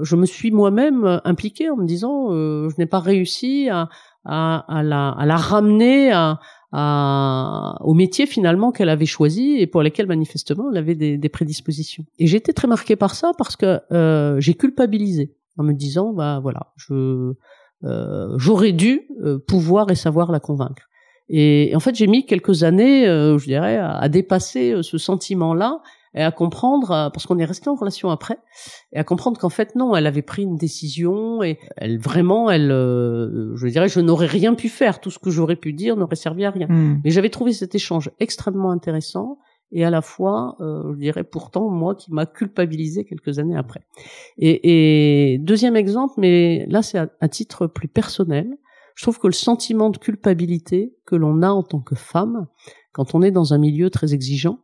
[0.02, 3.88] je me suis moi-même impliquée en me disant, je n'ai pas réussi à,
[4.26, 6.42] à, à, la, à la ramener à,
[6.72, 11.30] à, au métier finalement qu'elle avait choisi et pour lesquels manifestement elle avait des, des
[11.30, 12.06] prédispositions.
[12.20, 16.40] Et été très marquée par ça parce que euh, j'ai culpabilisé en me disant bah
[16.42, 17.34] voilà je
[17.84, 20.84] euh, j'aurais dû euh, pouvoir et savoir la convaincre.
[21.30, 24.98] Et, en fait j'ai mis quelques années, euh, je dirais, à, à dépasser euh, ce
[24.98, 25.82] sentiment-là
[26.18, 28.40] et à comprendre, euh, parce qu'on est resté en relation après,
[28.92, 32.72] et à comprendre qu'en fait non, elle avait pris une décision et elle vraiment, elle,
[32.72, 36.16] euh, je dirais, je n'aurais rien pu faire, tout ce que j'aurais pu dire n'aurait
[36.16, 36.68] servi à rien.
[36.68, 37.00] Hmm.
[37.04, 39.38] Mais j'avais trouvé cet échange extrêmement intéressant
[39.72, 43.82] et à la fois, euh, je dirais pourtant, moi qui m'a culpabilisé quelques années après.
[44.38, 48.58] Et, et deuxième exemple, mais là c'est à, titre plus personnel,
[48.96, 52.48] je trouve que le sentiment de culpabilité que l'on a en tant que femme,
[52.94, 54.60] quand on est dans un milieu très exigeant,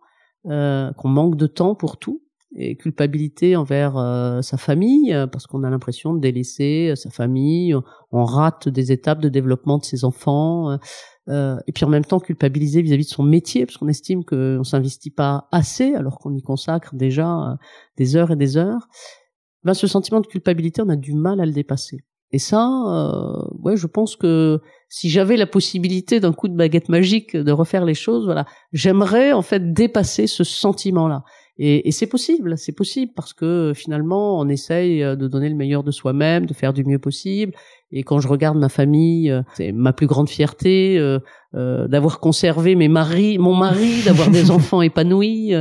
[0.47, 2.23] euh, qu'on manque de temps pour tout,
[2.55, 7.09] et culpabilité envers euh, sa famille euh, parce qu'on a l'impression de délaisser euh, sa
[7.09, 7.75] famille,
[8.11, 10.77] on rate des étapes de développement de ses enfants,
[11.29, 15.09] et puis en même temps culpabiliser vis-à-vis de son métier parce qu'on estime qu'on s'investit
[15.09, 17.57] pas assez alors qu'on y consacre déjà
[17.97, 18.87] des heures et des heures.
[19.63, 21.99] Ben, ce sentiment de culpabilité, on a du mal à le dépasser.
[22.31, 22.67] Et ça,
[23.63, 24.59] ouais, je pense que
[24.93, 29.31] si j'avais la possibilité d'un coup de baguette magique de refaire les choses, voilà, j'aimerais
[29.31, 31.23] en fait dépasser ce sentiment-là.
[31.57, 35.55] Et, et c'est possible, c'est possible parce que finalement on essaye euh, de donner le
[35.55, 37.53] meilleur de soi-même, de faire du mieux possible.
[37.91, 41.17] Et quand je regarde ma famille, euh, c'est ma plus grande fierté euh,
[41.55, 45.55] euh, d'avoir conservé mes maris, mon mari, d'avoir des enfants épanouis.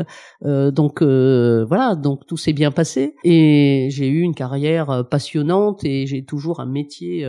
[0.44, 3.14] Euh, donc voilà, donc tout s'est bien passé.
[3.24, 7.26] Et j'ai eu une carrière passionnante et j'ai toujours un métier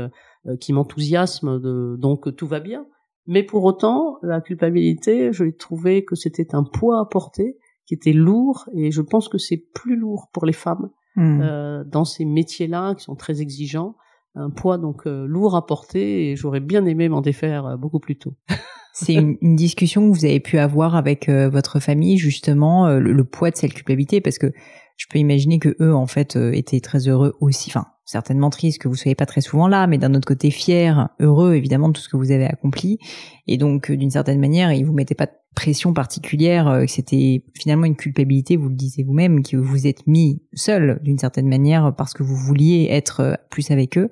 [0.60, 1.98] qui m'enthousiasme.
[1.98, 2.86] Donc tout va bien.
[3.26, 8.14] Mais pour autant, la culpabilité, je trouvé que c'était un poids à porter qui était
[8.14, 11.42] lourd et je pense que c'est plus lourd pour les femmes hmm.
[11.42, 13.96] euh, dans ces métiers-là qui sont très exigeants
[14.36, 18.00] un poids donc euh, lourd à porter et j'aurais bien aimé m'en défaire euh, beaucoup
[18.00, 18.34] plus tôt.
[18.96, 23.12] C'est une, une, discussion que vous avez pu avoir avec euh, votre famille justement le,
[23.12, 24.52] le, poids de cette culpabilité parce que
[24.98, 28.88] je peux imaginer que eux en fait étaient très heureux aussi enfin certainement triste que
[28.88, 32.02] vous soyez pas très souvent là, mais d'un autre côté fier, heureux évidemment de tout
[32.02, 33.00] ce que vous avez accompli,
[33.48, 37.86] et donc d'une certaine manière, ils vous mettaient pas pression particulière, euh, que c'était finalement
[37.86, 42.14] une culpabilité, vous le disiez vous-même, que vous êtes mis seul d'une certaine manière parce
[42.14, 44.10] que vous vouliez être euh, plus avec eux.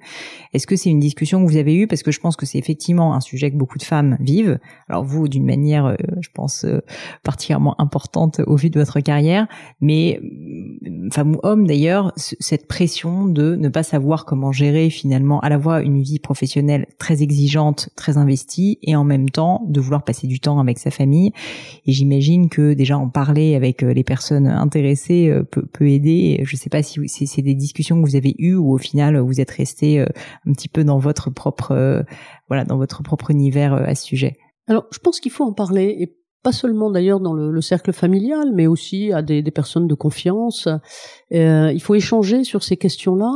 [0.53, 1.87] Est-ce que c'est une discussion que vous avez eue?
[1.87, 4.59] Parce que je pense que c'est effectivement un sujet que beaucoup de femmes vivent.
[4.87, 6.65] Alors vous, d'une manière, euh, je pense,
[7.23, 9.47] particulièrement importante au vu de votre carrière,
[9.79, 10.21] mais
[11.11, 15.59] femme ou homme d'ailleurs, cette pression de ne pas savoir comment gérer finalement à la
[15.59, 20.27] fois une vie professionnelle très exigeante, très investie, et en même temps de vouloir passer
[20.27, 21.30] du temps avec sa famille
[21.85, 26.41] et j'imagine que déjà en parler avec euh, les personnes intéressées euh, peut, aider.
[26.43, 29.17] Je ne sais pas si c'est des discussions que vous avez eues ou au final
[29.19, 30.05] vous êtes resté euh,
[30.47, 32.03] un petit peu dans votre propre
[32.47, 34.37] voilà dans votre propre univers à ce sujet.
[34.67, 37.93] Alors je pense qu'il faut en parler et pas seulement d'ailleurs dans le, le, cercle
[37.93, 40.67] familial, mais aussi à des, personnes de confiance.
[41.29, 43.31] Il faut échanger sur ces questions-là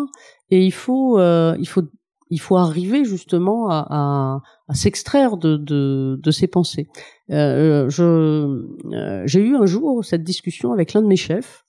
[0.50, 1.84] et il faut, il faut
[2.30, 4.42] il faut arriver justement à
[4.74, 6.88] s'extraire de, de, de, ces pensées.
[7.32, 11.66] Euh, je, euh, j'ai eu un jour cette discussion avec l'un de mes chefs,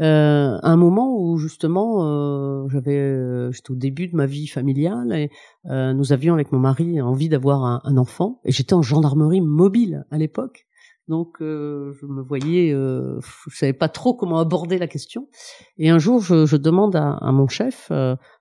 [0.00, 5.12] euh, un moment où justement euh, j'avais, euh, j'étais au début de ma vie familiale
[5.12, 5.30] et
[5.70, 10.04] euh, nous avions avec mon mari envie d'avoir un, enfant et j'étais en gendarmerie mobile
[10.10, 10.66] à l'époque.
[11.08, 15.28] Donc je me voyais, je savais pas trop comment aborder la question.
[15.76, 17.90] Et un jour, je, je demande à, à mon chef,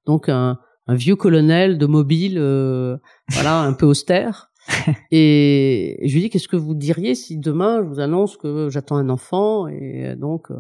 [0.06, 2.98] donc un, un vieux colonel de mobile, euh,
[3.30, 4.51] voilà, un peu austère.
[5.12, 8.98] et je lui dis qu'est-ce que vous diriez si demain je vous annonce que j'attends
[8.98, 10.56] un enfant et donc euh,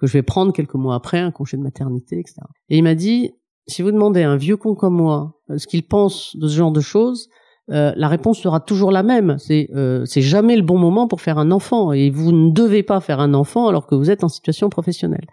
[0.00, 2.36] que je vais prendre quelques mois après un congé de maternité, etc.
[2.68, 3.32] Et il m'a dit
[3.66, 6.56] si vous demandez à un vieux con comme moi euh, ce qu'il pense de ce
[6.56, 7.28] genre de choses,
[7.68, 9.38] la réponse sera toujours la même.
[9.40, 9.68] C'est
[10.04, 13.18] c'est jamais le bon moment pour faire un enfant et vous ne devez pas faire
[13.18, 15.26] un enfant alors que vous êtes en situation professionnelle.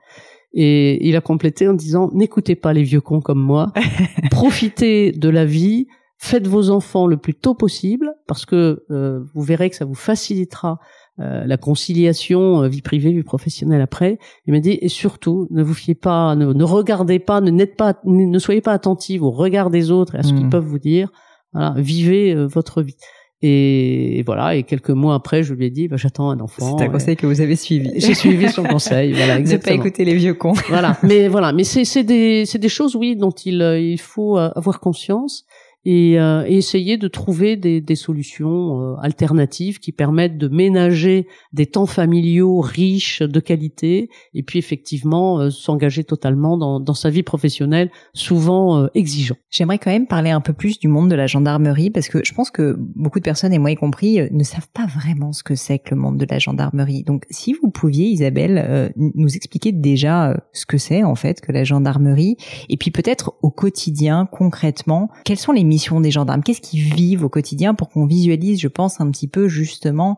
[0.54, 3.72] Et il a complété en disant n'écoutez pas les vieux cons comme moi,
[4.32, 5.88] profitez de la vie,
[6.24, 9.94] faites vos enfants le plus tôt possible parce que euh, vous verrez que ça vous
[9.94, 10.80] facilitera
[11.20, 14.20] euh, la conciliation euh, vie privée vie professionnelle après.
[14.48, 18.00] Il m'a dit et surtout ne vous fiez pas, ne, regardez pas, ne n'êtes pas,
[18.06, 20.50] ne, soyez pas attentifs au regard des autres et à ce qu'ils hmm.
[20.50, 21.12] peuvent vous dire.
[21.52, 22.96] Voilà, vivez votre vie.
[23.46, 26.78] Et voilà, et quelques mois après, je lui ai dit, bah, j'attends un enfant.
[26.78, 27.92] C'est un conseil que vous avez suivi.
[27.98, 29.76] J'ai suivi son conseil, voilà, exactement.
[29.76, 30.54] Ne pas écouter les vieux cons.
[30.70, 34.00] voilà, mais voilà, mais c'est c'est des c'est des choses, oui, dont il euh, il
[34.00, 35.44] faut euh, avoir conscience
[35.86, 41.66] et, euh, essayer de trouver des, des solutions euh, alternatives qui permettent de ménager des
[41.66, 47.24] temps familiaux riches de qualité et puis effectivement euh, s'engager totalement dans, dans, sa vie
[47.24, 49.36] professionnelle souvent euh, exigeant.
[49.50, 52.34] J'aimerais quand même parler un peu plus du monde de la gendarmerie parce que je
[52.34, 55.56] pense que beaucoup de personnes et moi y compris ne savent pas vraiment ce que
[55.56, 57.04] c'est que le monde de la gendarmerie.
[57.04, 61.64] Donc si vous pouviez Isabelle nous expliquer déjà ce que c'est en fait que la
[61.64, 62.38] gendarmerie
[62.70, 66.44] et puis peut-être au quotidien concrètement quels sont les mission des gendarmes.
[66.44, 70.18] Qu'est-ce qu'ils vivent au quotidien pour qu'on visualise, je pense, un petit peu justement,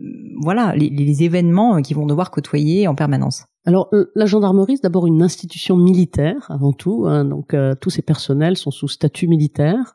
[0.00, 0.04] euh,
[0.40, 3.44] voilà, les, événements euh, qu'ils vont devoir côtoyer en permanence?
[3.64, 8.02] Alors euh, la gendarmerie c'est d'abord une institution militaire avant tout, hein, donc tous ces
[8.02, 9.94] personnels sont sous statut militaire,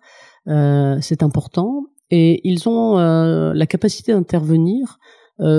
[1.02, 1.86] c'est important.
[2.10, 5.00] Et ils ont la capacité d'intervenir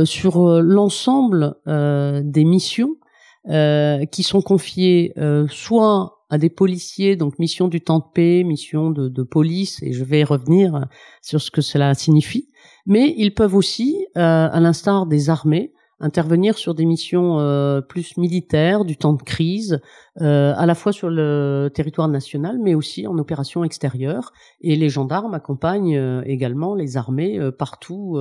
[0.05, 2.97] sur l'ensemble des missions
[3.45, 5.13] qui sont confiées
[5.51, 10.05] soit à des policiers, donc mission du temps de paix, mission de, police, et je
[10.05, 10.87] vais revenir
[11.23, 12.49] sur ce que cela signifie.
[12.87, 18.85] Mais ils peuvent aussi, à l'instar des armées, intervenir sur des missions euh, plus militaires,
[18.85, 19.81] du temps de crise,
[20.21, 24.33] euh, à la fois sur le territoire national, mais aussi en opération extérieure.
[24.61, 28.19] Et les gendarmes accompagnent euh, également les armées partout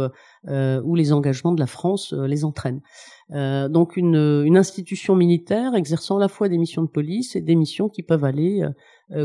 [0.47, 2.81] où les engagements de la France les entraînent.
[3.29, 7.55] Donc une, une, institution militaire exerçant à la fois des missions de police et des
[7.55, 8.63] missions qui peuvent aller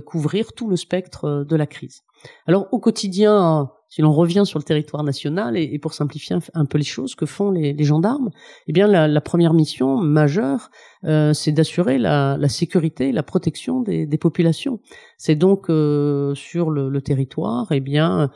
[0.07, 2.03] couvrir tout le spectre de la crise.
[2.47, 6.79] Alors au quotidien, si l'on revient sur le territoire national et, pour simplifier un, peu
[6.79, 8.31] les choses que font les, gendarmes,
[8.67, 10.71] eh bien la, première mission majeure,
[11.05, 14.81] euh, c'est d'assurer la, sécurité et la protection des, populations.
[15.19, 18.29] C'est donc euh, sur le, territoire, eh bien euh,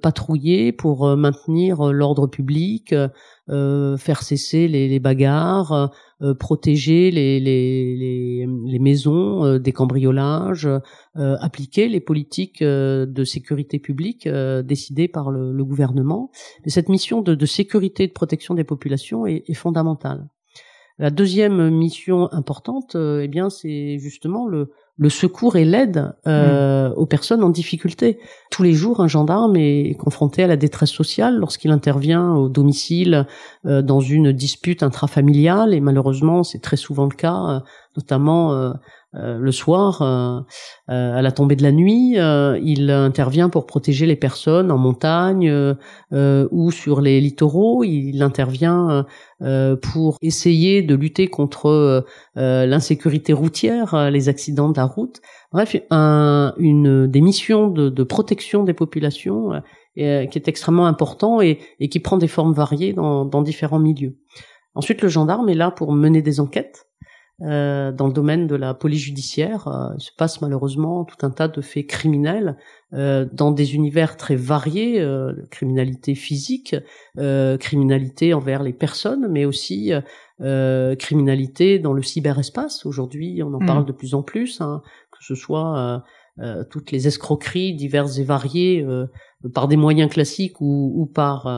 [0.00, 2.94] patrouiller pour maintenir l'ordre public,
[3.48, 5.90] faire cesser les, les bagarres,
[6.24, 13.78] euh, protéger les, les, les, maisons euh, des cambriolages, euh, appliquer les politiques de sécurité
[13.78, 16.30] publique décidées par le, le gouvernement.
[16.64, 20.28] Et cette mission de, de, sécurité et de protection des populations est, est fondamentale.
[20.98, 26.92] La deuxième mission importante, eh bien, c'est justement le, le secours et l'aide euh, mm.
[26.92, 28.18] aux personnes en difficulté.
[28.50, 33.26] Tous les jours, un gendarme est confronté à la détresse sociale lorsqu'il intervient au domicile
[33.66, 37.60] euh, dans une dispute intrafamiliale, et malheureusement, c'est très souvent le cas, euh,
[37.96, 38.74] notamment
[39.16, 40.40] euh, le soir, euh,
[40.90, 45.52] euh, à la tombée de la nuit, il intervient pour protéger les personnes en montagne
[46.12, 47.84] ou sur les littoraux.
[47.84, 49.06] Il intervient
[49.82, 52.04] pour essayer de lutter contre
[52.36, 55.20] l'insécurité routière, les accidents de la route.
[55.52, 59.50] Bref, une des missions de, protection des populations
[59.94, 61.58] qui est extrêmement important et,
[61.90, 64.16] qui prend des formes variées dans différents milieux.
[64.74, 66.86] Ensuite, le gendarme est là pour mener des enquêtes.
[67.42, 71.30] Euh, dans le domaine de la police judiciaire, euh, il se passe malheureusement tout un
[71.30, 72.56] tas de faits criminels
[72.92, 76.76] euh, dans des univers très variés, euh, criminalité physique,
[77.58, 79.92] criminalité envers les personnes, mais aussi
[80.98, 82.86] criminalité dans le cyberespace.
[82.86, 83.66] Aujourd'hui, on en mm.
[83.66, 86.04] parle de plus en plus, hein, que ce soit
[86.70, 88.84] toutes les escroqueries diverses et variées
[89.54, 91.48] par des moyens classiques ou, ou par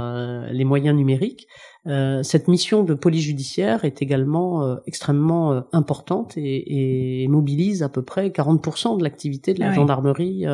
[0.50, 1.48] les moyens numériques.
[1.86, 7.84] Euh, cette mission de police judiciaire est également euh, extrêmement euh, importante et, et, mobilise
[7.84, 10.46] à peu près 40% de l'activité de la gendarmerie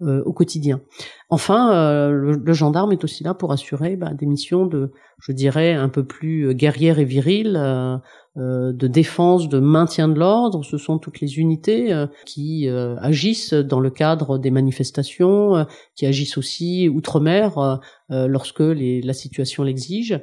[0.00, 0.80] au quotidien.
[1.28, 5.88] Enfin, le, gendarme est aussi là pour assurer bah, des missions de, je dirais, un
[5.88, 7.96] peu plus guerrières et viriles euh,
[8.36, 10.64] de défense, de maintien de l'ordre.
[10.64, 15.66] Ce sont toutes les unités euh, qui euh, agissent dans le cadre des manifestations,
[15.96, 17.80] qui agissent aussi outre-mer
[18.10, 20.20] lorsque la situation l'exige,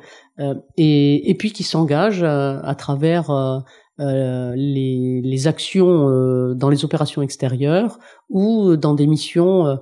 [0.78, 3.64] et, et, puis qui s'engagent à travers
[4.00, 9.76] euh, les, les, actions euh, dans les opérations extérieures ou dans des missions euh,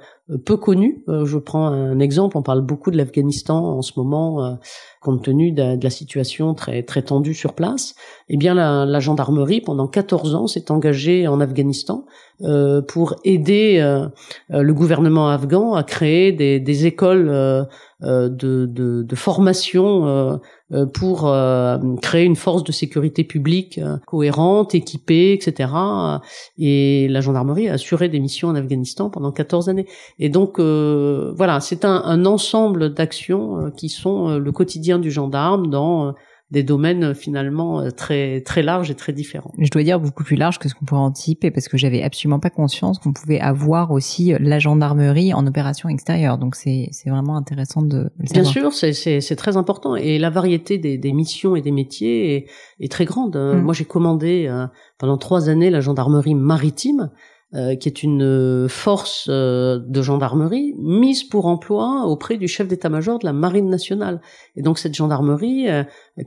[0.44, 1.04] peu connues.
[1.08, 4.58] je prends un exemple, on parle beaucoup de l'Afghanistan en ce moment,
[5.02, 7.96] compte tenu de, la situation très très tendue sur place.
[8.28, 12.04] Eh bien, la, la gendarmerie, pendant 14 ans, s'est engagée en Afghanistan
[12.90, 13.80] pour aider
[14.50, 17.30] le gouvernement afghan à créer des, des écoles
[18.02, 20.38] de, de, de, formation euh,
[20.94, 25.72] pour euh, créer une force de sécurité publique euh, cohérente, équipée, etc.
[26.58, 29.88] Et la gendarmerie a assuré des missions en Afghanistan pendant 14 années.
[30.20, 36.14] Et donc voilà, c'est un ensemble d'actions qui sont le quotidien du gendarme dans
[36.50, 39.52] des domaines euh, finalement euh, très très larges et très différents.
[39.58, 42.40] Je dois dire beaucoup plus large que ce qu'on pourrait anticiper parce que j'avais absolument
[42.40, 46.38] pas conscience qu'on pouvait avoir aussi euh, la gendarmerie en opération extérieure.
[46.38, 50.20] Donc c'est c'est vraiment intéressant de le Bien sûr, c'est c'est c'est très important et
[50.20, 52.46] la variété des des missions et des métiers est,
[52.80, 53.36] est très grande.
[53.36, 53.62] Mm.
[53.62, 54.50] Moi j'ai commandé
[54.98, 57.10] pendant trois années la gendarmerie maritime.
[57.56, 62.68] Euh, qui est une euh, force euh, de gendarmerie mise pour emploi auprès du chef
[62.68, 64.20] d'état-major de la marine nationale.
[64.58, 65.68] Et donc cette gendarmerie,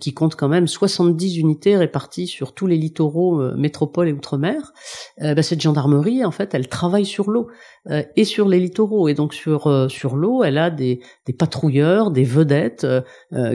[0.01, 4.73] qui compte quand même 70 unités réparties sur tous les littoraux, métropole et outre-mer,
[5.19, 7.49] bah, cette gendarmerie, en fait, elle travaille sur l'eau
[7.91, 9.09] et sur les littoraux.
[9.09, 12.87] Et donc sur sur l'eau, elle a des, des patrouilleurs, des vedettes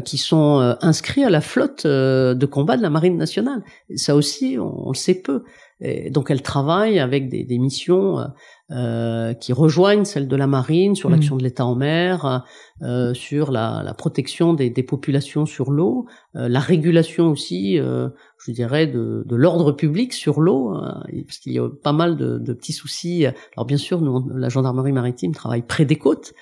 [0.03, 3.63] qui sont inscrits à la flotte de combat de la marine nationale.
[3.95, 5.43] Ça aussi, on, on le sait peu
[5.81, 8.25] donc elle travaille avec des, des missions euh,
[8.71, 11.13] euh, qui rejoignent celles de la marine sur mmh.
[11.13, 12.45] l'action de l'État en mer,
[12.81, 18.09] euh, sur la, la, protection des, des populations sur l'eau, euh, la régulation aussi, euh,
[18.39, 22.15] je dirais, de, de l'ordre public sur l'eau, hein, parce qu'il y a pas mal
[22.15, 23.25] de, de, petits soucis.
[23.55, 26.33] Alors bien sûr, nous, la gendarmerie maritime travaille près des côtes,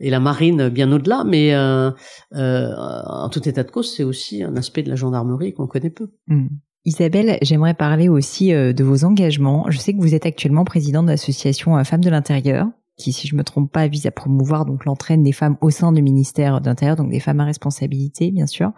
[0.00, 1.24] et la marine bien au-delà.
[1.24, 5.90] Mais en tout état de cause, c'est aussi un aspect de la gendarmerie qu'on connaît
[5.90, 6.10] peu.
[6.26, 6.48] Hmm.
[6.84, 9.66] Isabelle, j'aimerais parler aussi de vos engagements.
[9.68, 12.66] Je sais que vous êtes actuellement présidente de l'association Femmes de l'Intérieur
[12.96, 15.92] qui, si je me trompe pas, vise à promouvoir donc l'entraîne des femmes au sein
[15.92, 18.72] du ministère d'Intérieur, donc des femmes à responsabilité, bien sûr.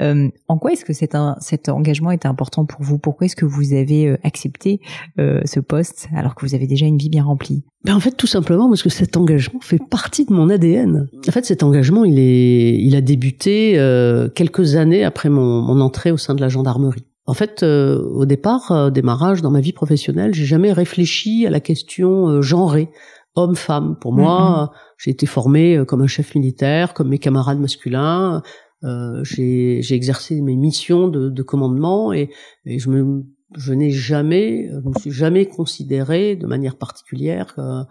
[0.00, 2.98] Euh, en quoi est-ce que cet engagement est important pour vous?
[2.98, 4.80] Pourquoi est-ce que vous avez euh, accepté
[5.18, 7.64] euh, ce poste alors que vous avez déjà une vie bien remplie?
[7.84, 11.08] Ben en fait, tout simplement parce que cet engagement fait partie de mon ADN.
[11.28, 15.80] En fait, cet engagement, il est, il a débuté euh, quelques années après mon, mon
[15.80, 17.04] entrée au sein de la gendarmerie.
[17.28, 21.50] En fait, euh, au départ, au démarrage dans ma vie professionnelle, j'ai jamais réfléchi à
[21.50, 22.88] la question genrée
[23.34, 23.96] homme-femme.
[24.00, 24.78] Pour moi, mm-hmm.
[24.96, 28.42] j'ai été formé euh, comme un chef militaire, comme mes camarades masculins.
[28.82, 32.30] Euh, j'ai exercé mes missions de, de commandement et,
[32.64, 33.24] et, je me
[33.56, 37.82] je n'ai jamais, je me suis jamais considéré de manière particulière euh,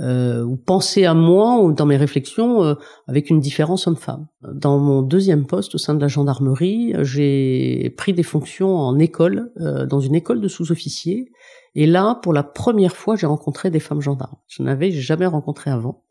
[0.00, 2.74] euh, ou pensé à moi ou dans mes réflexions euh,
[3.06, 4.26] avec une différence homme-femme.
[4.52, 9.52] Dans mon deuxième poste au sein de la gendarmerie, j'ai pris des fonctions en école,
[9.60, 11.30] euh, dans une école de sous-officiers,
[11.76, 14.36] et là, pour la première fois, j'ai rencontré des femmes gendarmes.
[14.48, 16.02] Je n'avais jamais rencontré avant.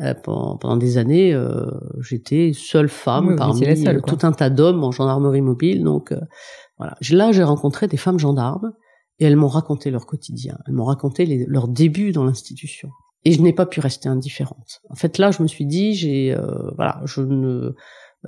[0.00, 1.36] Euh, pendant, pendant, des années,
[2.00, 3.62] j'étais seule femme parmi
[4.06, 6.12] tout un tas d'hommes en gendarmerie mobile, donc
[6.78, 6.96] voilà.
[7.10, 8.72] Là, j'ai rencontré des femmes gendarmes
[9.18, 10.58] et elles m'ont raconté leur quotidien.
[10.66, 12.90] Elles m'ont raconté les, leur début dans l'institution.
[13.24, 14.82] Et je n'ai pas pu rester indifférente.
[14.88, 17.74] En fait, là, je me suis dit, j'ai, euh, voilà, je ne,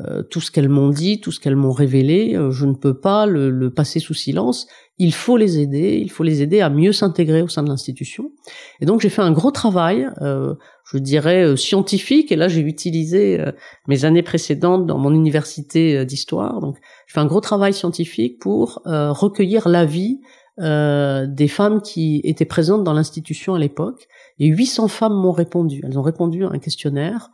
[0.01, 2.94] euh, tout ce qu'elles m'ont dit, tout ce qu'elles m'ont révélé, euh, je ne peux
[2.94, 4.68] pas le, le, passer sous silence.
[4.99, 8.32] Il faut les aider, il faut les aider à mieux s'intégrer au sein de l'institution.
[8.80, 10.09] Et donc, j'ai fait un gros travail.
[10.20, 10.55] Euh,
[10.90, 12.32] je dirais, euh, scientifique.
[12.32, 13.53] Et là, j'ai utilisé euh,
[13.86, 16.61] mes années précédentes dans mon université d'histoire.
[16.61, 20.20] Donc, je fais un gros travail scientifique pour recueillir l'avis
[20.59, 24.09] des femmes qui étaient présentes dans l'institution à l'époque.
[24.40, 25.80] Et 800 femmes m'ont répondu.
[25.84, 27.30] Elles ont répondu à un questionnaire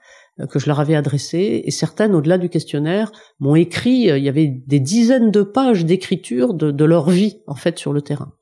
[0.51, 1.63] que je leur avais adressé.
[1.65, 4.09] Et certaines, au-delà du questionnaire, m'ont écrit.
[4.09, 7.93] Il y avait des dizaines de pages d'écriture de, de leur vie, en fait, sur
[7.93, 8.33] le terrain.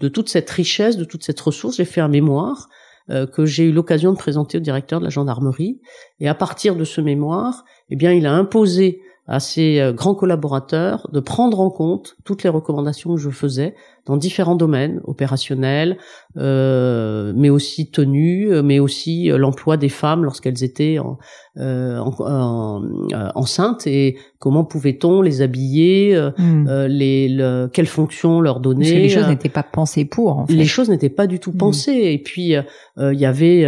[0.00, 2.68] De toute cette richesse, de toute cette ressource, j'ai fait un mémoire
[3.10, 5.80] euh, que j'ai eu l'occasion de présenter au directeur de la gendarmerie.
[6.20, 10.14] Et à partir de ce mémoire, eh bien, il a imposé à ses euh, grands
[10.14, 13.74] collaborateurs de prendre en compte toutes les recommandations que je faisais
[14.06, 15.98] dans différents domaines opérationnels,
[16.38, 21.18] euh, mais aussi tenue, mais aussi euh, l'emploi des femmes lorsqu'elles étaient en,
[21.58, 23.86] euh, en, euh, enceintes.
[23.86, 26.86] Et comment pouvait-on les habiller, hmm.
[26.86, 28.84] les le, quelles fonctions leur donner.
[28.84, 30.38] Parce que les choses n'étaient pas pensées pour.
[30.38, 30.52] En fait.
[30.54, 31.58] Les choses n'étaient pas du tout hmm.
[31.58, 32.54] pensées et puis
[32.96, 33.66] il y avait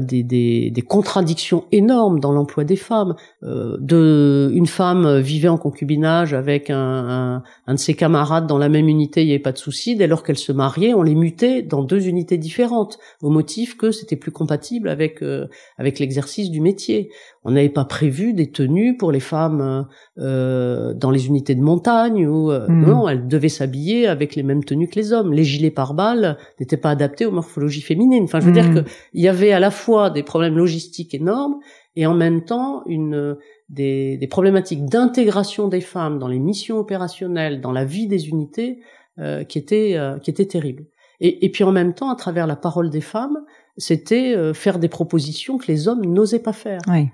[0.00, 3.14] des, des, des, contradictions énormes dans l'emploi des femmes.
[3.42, 8.68] de une femme vivait en concubinage avec un, un, un de ses camarades dans la
[8.68, 9.96] même unité, il y pas de souci.
[9.96, 13.90] Dès lors qu'elles se mariaient, on les mutait dans deux unités différentes, au motif que
[13.90, 17.10] c'était plus compatible avec euh, avec l'exercice du métier.
[17.44, 19.86] On n'avait pas prévu des tenues pour les femmes
[20.18, 22.84] euh, dans les unités de montagne ou euh, hmm.
[22.84, 25.32] non, elles devaient s'habiller avec les mêmes tenues que les hommes.
[25.32, 28.24] Les gilets pare-balles n'étaient pas adaptés aux morphologies féminines.
[28.24, 28.84] Enfin, je veux dire hmm.
[28.84, 31.56] que il y avait à la fois des problèmes logistiques énormes
[31.96, 33.36] et en même temps une
[33.68, 38.80] des, des problématiques d'intégration des femmes dans les missions opérationnelles, dans la vie des unités,
[39.18, 40.86] euh, qui était euh, qui était terrible.
[41.20, 43.38] Et, et, puis en même temps, à travers la parole des femmes,
[43.78, 46.80] c'était euh, faire des propositions que les hommes n'osaient pas faire.
[46.88, 47.08] Oui.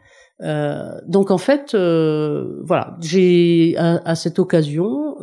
[1.07, 5.17] donc en fait, voilà, j'ai à, à, cette occasion,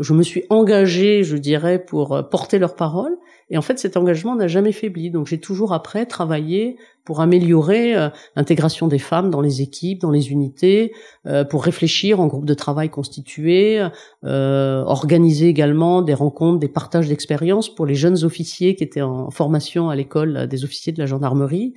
[0.00, 3.16] je me suis engagée, je dirais, pour porter leur parole.
[3.48, 5.10] Et en fait, cet engagement n'a jamais faibli.
[5.10, 10.10] Donc j'ai toujours après travaillé pour améliorer euh, l'intégration des femmes dans les équipes, dans
[10.10, 10.92] les unités,
[11.26, 13.86] euh, pour réfléchir en groupe de travail constitué,
[14.24, 19.30] euh, organiser également des rencontres, des partages d'expériences pour les jeunes officiers qui étaient en
[19.30, 21.74] formation à l'école des officiers de la gendarmerie.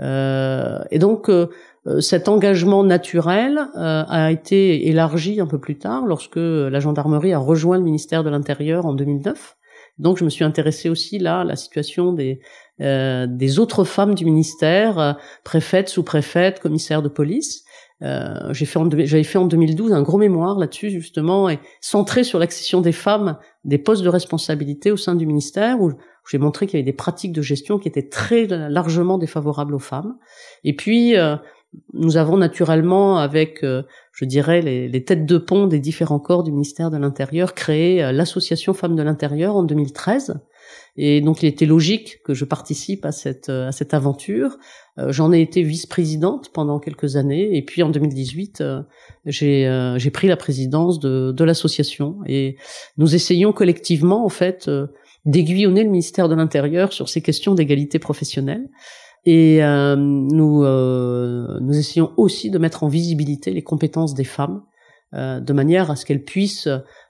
[0.00, 1.30] et donc
[2.00, 7.76] cet engagement naturel a été élargi un peu plus tard lorsque la gendarmerie a rejoint
[7.76, 9.56] le ministère de l'Intérieur en 2009.
[9.98, 12.40] Donc je me suis intéressée aussi là à la situation des
[12.80, 15.12] euh, des autres femmes du ministère, euh,
[15.44, 17.64] préfètes, sous-préfètes, commissaires de police.
[18.02, 22.40] Euh, j'ai fait j'avais fait en 2012 un gros mémoire là-dessus justement et centré sur
[22.40, 25.92] l'accession des femmes des postes de responsabilité au sein du ministère où
[26.28, 29.80] j'ai montré qu'il y avait des pratiques de gestion qui étaient très largement défavorables aux
[29.80, 30.16] femmes.
[30.64, 31.36] Et puis euh,
[31.94, 36.42] nous avons naturellement, avec, euh, je dirais, les, les, têtes de pont des différents corps
[36.42, 40.34] du ministère de l'Intérieur, créé euh, l'association Femmes de l'Intérieur en 2013.
[40.96, 44.58] Et donc, il était logique que je participe à cette euh, à cette aventure.
[45.08, 48.62] J'en ai été vice-présidente pendant quelques années, et puis en 2018,
[49.24, 52.18] j'ai j'ai pris la présidence de de l'association.
[52.26, 52.56] Et
[52.98, 54.70] nous essayons collectivement, en fait,
[55.24, 58.68] d'aiguillonner le ministère de l'Intérieur sur ces questions d'égalité professionnelle.
[59.24, 64.62] Et nous nous essayons aussi de mettre en visibilité les compétences des femmes
[65.12, 66.68] de manière à ce qu'elles puissent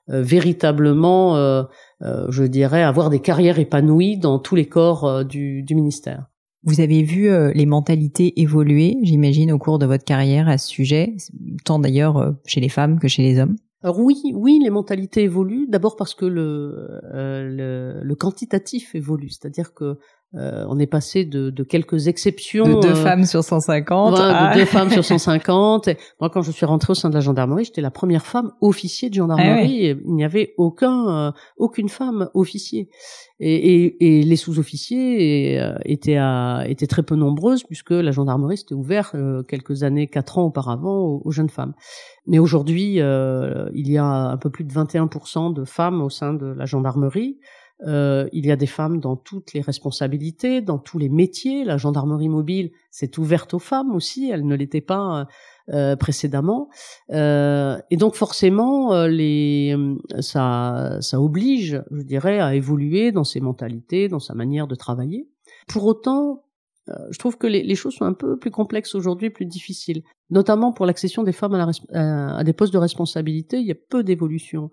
[0.08, 1.64] véritablement,
[2.02, 6.26] je dirais, avoir des carrières épanouies dans tous les corps du, du ministère.
[6.64, 10.68] Vous avez vu euh, les mentalités évoluer, j'imagine, au cours de votre carrière à ce
[10.68, 11.16] sujet,
[11.64, 13.56] tant d'ailleurs euh, chez les femmes que chez les hommes?
[13.82, 15.66] Alors oui, oui, les mentalités évoluent.
[15.68, 19.98] D'abord parce que le, euh, le, le, quantitatif évolue, c'est-à-dire que
[20.35, 22.64] euh, on est passé de, de quelques exceptions.
[22.64, 24.16] De deux euh, femmes sur 150.
[24.16, 25.91] De deux femmes sur 150.
[26.20, 29.11] moi, quand je suis rentrée au sein de la gendarmerie, j'étais la première femme officier
[29.11, 29.91] de gendarmerie.
[29.91, 32.89] Ah il n'y avait aucun, euh, aucune femme officier.
[33.41, 38.74] Et, et, et les sous-officiers étaient, à, étaient très peu nombreuses puisque la gendarmerie s'était
[38.74, 39.16] ouverte
[39.49, 41.74] quelques années, quatre ans auparavant aux, aux jeunes femmes.
[42.26, 46.47] Mais aujourd'hui, il y a un peu plus de 21% de femmes au sein de
[46.47, 47.39] la gendarmerie.
[47.87, 51.64] Euh, il y a des femmes dans toutes les responsabilités, dans tous les métiers.
[51.64, 55.26] La gendarmerie mobile s'est ouverte aux femmes aussi, elle ne l'était pas
[55.70, 56.68] euh, précédemment.
[57.11, 59.76] Euh, et donc forcément, euh, les,
[60.20, 65.28] ça, ça oblige, je dirais, à évoluer dans ses mentalités, dans sa manière de travailler.
[65.68, 66.45] Pour autant,
[66.89, 70.03] euh, je trouve que les, les, choses sont un peu plus complexes aujourd'hui, plus difficiles,
[70.30, 73.59] notamment pour l'accession des femmes à, la, à, des postes de responsabilité.
[73.59, 74.70] Il y a peu d'évolution.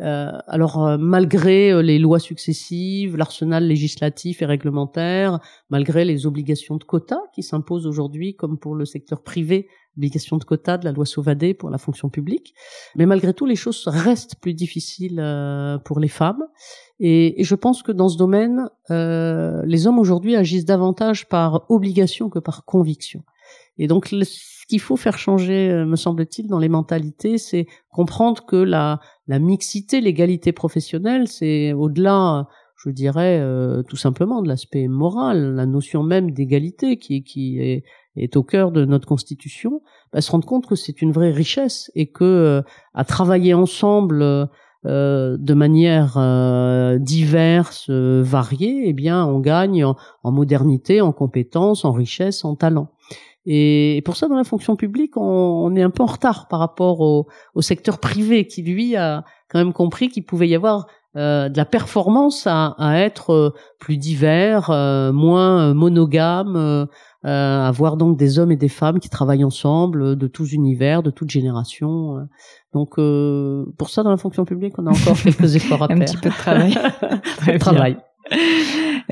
[0.00, 5.40] Euh, alors euh, malgré euh, les lois successives, l'arsenal législatif et réglementaire,
[5.70, 10.44] malgré les obligations de quotas qui s'imposent aujourd'hui, comme pour le secteur privé, obligation de
[10.44, 12.54] quotas de la loi Sauvadet pour la fonction publique,
[12.94, 15.20] mais malgré tout les choses restent plus difficiles
[15.84, 16.44] pour les femmes.
[17.00, 21.68] Et, et, je pense que dans ce domaine, euh, les hommes aujourd'hui agissent davantage par
[21.68, 23.24] obligation que par conviction.
[23.76, 24.10] Et donc,
[24.68, 30.00] qu'il faut faire changer, euh, me semble-t-il, dans les mentalités, c'est comprendre que la, mixité,
[30.00, 32.46] l'égalité professionnelle, c'est au-delà,
[32.84, 38.42] je dirais, euh, tout simplement de l'aspect moral, la notion même d'égalité qui, est, au
[38.42, 39.80] cœur de notre constitution,
[40.12, 42.62] bah, se rendre compte que c'est une vraie richesse et que euh,
[42.94, 44.48] à travailler ensemble
[44.86, 49.96] euh, de manière euh, diverse, variée, eh bien, on gagne en,
[50.30, 52.92] modernité, en compétences, en richesse, en talent.
[53.50, 57.00] Et, pour ça, dans la fonction publique, on, est un peu en retard par rapport
[57.00, 57.26] au,
[57.60, 62.46] secteur privé qui, lui, a quand même compris qu'il pouvait y avoir de la performance
[62.46, 64.70] à, à être plus divers,
[65.14, 66.86] moins monogame,
[67.24, 71.30] avoir donc des hommes et des femmes qui travaillent ensemble, de tous univers, de toutes
[71.30, 72.28] générations.
[72.74, 75.96] Donc euh, pour ça, dans la fonction publique, on a encore quelques efforts à faire.
[75.96, 76.74] Un petit peu de travail.
[77.46, 77.96] de travail.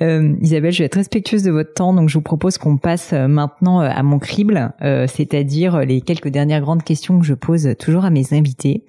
[0.03, 3.13] Euh, Isabelle, je vais être respectueuse de votre temps, donc je vous propose qu'on passe
[3.13, 7.35] euh, maintenant euh, à mon crible, euh, c'est-à-dire les quelques dernières grandes questions que je
[7.35, 8.85] pose toujours à mes invités.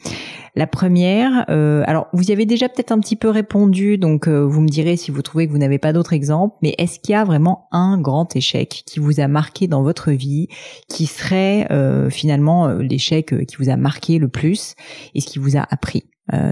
[0.56, 4.62] La première, euh, alors vous y avez déjà peut-être un petit peu répondu, donc vous
[4.62, 7.16] me direz si vous trouvez que vous n'avez pas d'autres exemples, mais est-ce qu'il y
[7.16, 10.48] a vraiment un grand échec qui vous a marqué dans votre vie,
[10.90, 11.68] qui serait
[12.10, 14.74] finalement l'échec qui vous a marqué le plus
[15.14, 16.06] et ce qui vous a appris?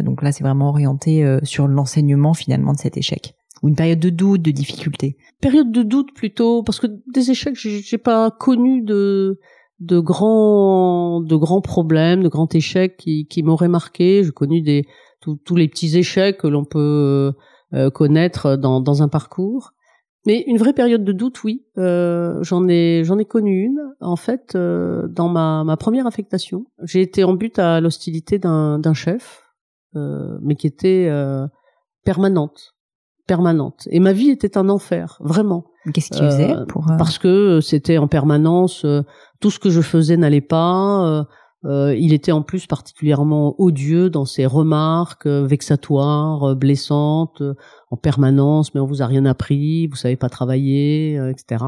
[0.04, 4.10] Donc là, c'est vraiment orienté sur l'enseignement finalement de cet échec ou une période de
[4.10, 9.40] doute, de difficulté Période de doute plutôt, parce que des échecs, j'ai pas connu de
[9.80, 14.24] de grands de grands problèmes, de grands échecs qui, qui m'auraient marqué.
[14.24, 14.86] J'ai connu des
[15.22, 17.34] tous les petits échecs que l'on peut
[17.74, 19.72] euh, connaître dans dans un parcours.
[20.26, 23.80] Mais une vraie période de doute, oui, euh, j'en ai j'en ai connu une.
[24.02, 28.80] En fait, euh, dans ma ma première affectation, j'ai été en but à l'hostilité d'un
[28.80, 29.44] d'un chef,
[29.96, 31.48] euh, mais qui était euh,
[32.04, 32.75] permanente
[33.26, 33.88] permanente.
[33.92, 35.66] Et ma vie était un enfer, vraiment.
[35.94, 39.04] Qu'est-ce qu'il faisait euh, pour euh, Parce que c'était en permanence, euh,
[39.40, 41.26] tout ce que je faisais n'allait pas.
[41.64, 47.42] il était en plus particulièrement odieux dans ses remarques vexatoires, blessantes,
[47.90, 48.74] en permanence.
[48.74, 51.66] Mais on vous a rien appris, vous savez pas travailler, etc.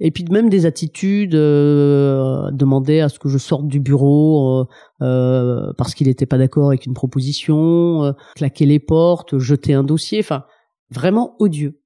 [0.00, 4.66] Et puis même des attitudes, demander à ce que je sorte du bureau
[4.98, 10.20] parce qu'il n'était pas d'accord avec une proposition, claquer les portes, jeter un dossier.
[10.20, 10.44] Enfin,
[10.92, 11.80] vraiment odieux.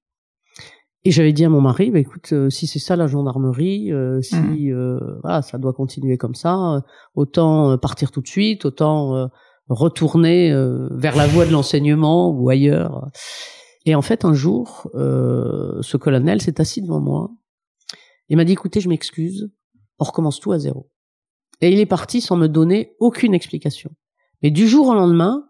[1.04, 4.20] Et j'avais dit à mon mari, bah, écoute, euh, si c'est ça la gendarmerie, euh,
[4.22, 4.72] si mmh.
[4.72, 6.82] euh, voilà, ça doit continuer comme ça,
[7.14, 9.30] autant partir tout de suite, autant
[9.68, 10.52] retourner
[10.90, 13.08] vers la voie de l'enseignement ou ailleurs.
[13.84, 17.30] Et en fait, un jour, ce colonel s'est assis devant moi
[18.28, 19.48] et m'a dit, écoutez, je m'excuse,
[20.00, 20.90] on recommence tout à zéro.
[21.60, 23.90] Et il est parti sans me donner aucune explication.
[24.42, 25.44] Mais du jour au lendemain,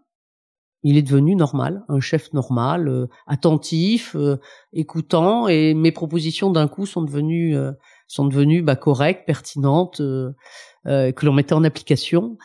[0.89, 4.37] il est devenu normal, un chef normal, euh, attentif, euh,
[4.73, 7.73] écoutant, et mes propositions d'un coup sont devenues euh,
[8.07, 12.39] sont devenues bah, correctes, pertinentes, que l'on mettait en application.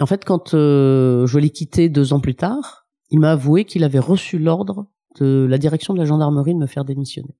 [0.00, 4.00] En fait, quand je l'ai quitté deux ans plus tard, il m'a avoué qu'il avait
[4.00, 4.88] reçu l'ordre
[5.20, 7.36] de la direction de la gendarmerie de me faire démissionner.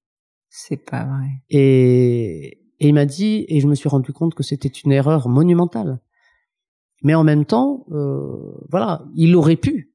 [0.51, 1.43] C'est pas vrai.
[1.51, 5.29] Et, et il m'a dit, et je me suis rendu compte que c'était une erreur
[5.29, 5.99] monumentale.
[7.05, 9.94] Mais en même temps, euh, voilà, il aurait pu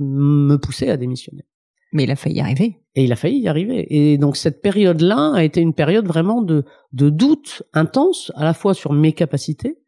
[0.00, 1.44] me pousser à démissionner.
[1.92, 2.78] Mais il a failli y arriver.
[2.94, 3.86] Et il a failli y arriver.
[3.90, 8.54] Et donc cette période-là a été une période vraiment de, de doute intense, à la
[8.54, 9.78] fois sur mes capacités,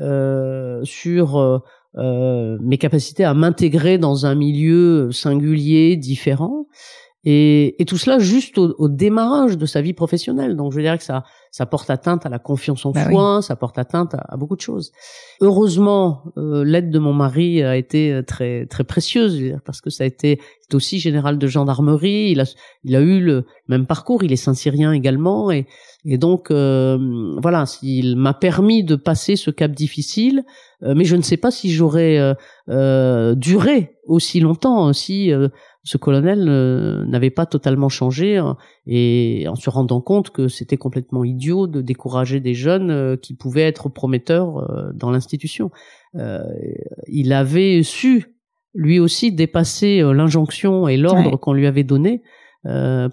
[0.00, 1.58] euh, sur euh,
[1.96, 6.66] euh mes capacités à m'intégrer dans un milieu singulier, différent,
[7.24, 10.56] et, et tout cela juste au, au, démarrage de sa vie professionnelle.
[10.56, 11.24] Donc je dirais que ça,
[11.54, 14.60] ça porte atteinte à la confiance en bah soi, ça porte atteinte à, beaucoup de
[14.60, 14.90] choses.
[15.40, 20.02] Heureusement, euh, l'aide de mon mari a été euh, très très précieuse parce que ça
[20.02, 22.32] a été est aussi général de gendarmerie.
[22.32, 22.44] Il a
[22.82, 24.24] il a eu le même parcours.
[24.24, 25.68] Il est saint-syrien également et
[26.04, 26.98] et donc euh,
[27.40, 30.42] voilà, il m'a permis de passer ce cap difficile.
[30.82, 32.18] Euh, mais je ne sais pas si j'aurais
[32.66, 35.30] duré aussi longtemps si
[35.84, 40.76] ce colonel euh, n'avait pas totalement changé hein, et en se rendant compte que c'était
[40.76, 45.70] complètement idiot de décourager des jeunes euh, qui pouvaient être prometteurs euh, dans l'institution.
[47.08, 48.36] il avait su
[48.74, 52.22] lui aussi dépasser l'injonction et l'ordre qu'on lui avait donné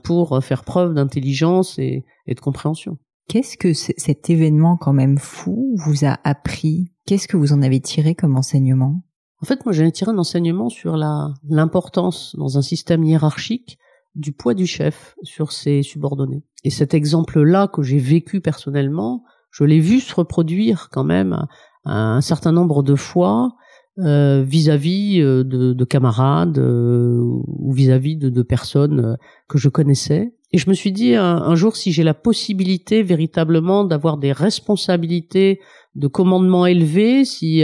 [0.04, 2.98] pour faire preuve d'intelligence et, et, de compréhension.
[3.28, 6.92] Qu'est-ce que cet événement quand même fou vous a appris?
[7.06, 9.04] Qu'est-ce que vous en avez tiré comme enseignement?
[9.42, 13.80] En fait, moi, j'ai tiré un enseignement sur la l'importance dans un système hiérarchique
[14.16, 16.44] du poids du chef sur ses subordonnés.
[16.64, 21.46] Et cet exemple-là que j'ai vécu personnellement, je l'ai vu se reproduire quand même
[21.86, 23.56] un certain nombre de fois
[24.00, 29.18] euh, vis-à-vis euh, de, de, camarades euh, ou vis-à-vis de, de, personnes
[29.50, 30.34] que je connaissais.
[30.54, 35.60] Et je me suis dit un, jour, si j'ai la possibilité véritablement d'avoir des responsabilités
[35.96, 37.64] de commandement élevé, si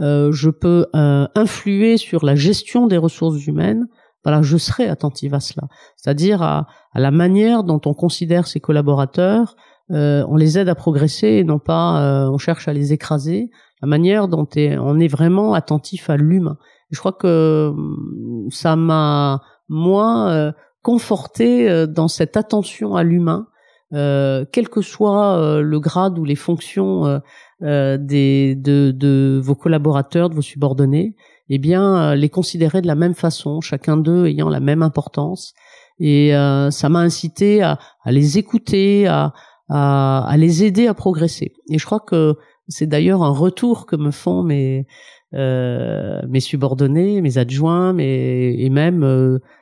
[0.00, 3.88] euh, je peux euh, influer sur la gestion des ressources humaines,
[4.28, 5.68] voilà, je serai attentive à cela.
[5.96, 9.56] C'est-à-dire à, la manière dont on considère ses collaborateurs,
[9.90, 13.50] euh, on les aide à progresser et non pas on cherche à les écraser.
[13.80, 16.58] La manière dont on est vraiment attentif à l'humain.
[16.90, 20.52] Je crois que hum, ça m'a moi
[20.82, 23.46] conforté dans cette attention à l'humain,
[23.92, 27.20] quel que soit le grade ou les fonctions
[27.60, 31.16] euh, des, de, de, vos collaborateurs, de vos subordonnés,
[31.50, 35.54] eh bien, euh, les considérer de la même façon, chacun d'eux ayant la même importance.
[35.98, 39.32] Et euh, ça m'a incité à, à, les écouter, à,
[39.68, 41.52] à, à, les aider à progresser.
[41.70, 42.36] Et je crois que
[42.68, 44.86] c'est d'ailleurs un retour que me font mes
[45.34, 49.04] euh, mes subordonnés, mes adjoints, mes, et même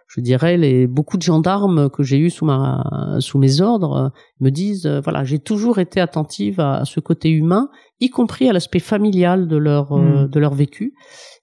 [0.09, 4.09] je dirais les beaucoup de gendarmes que j'ai eu sous ma sous mes ordres euh,
[4.41, 7.69] me disent euh, voilà j'ai toujours été attentive à, ce côté humain
[8.01, 10.29] y compris à l'aspect familial de leur euh, mm.
[10.29, 10.95] de leur vécu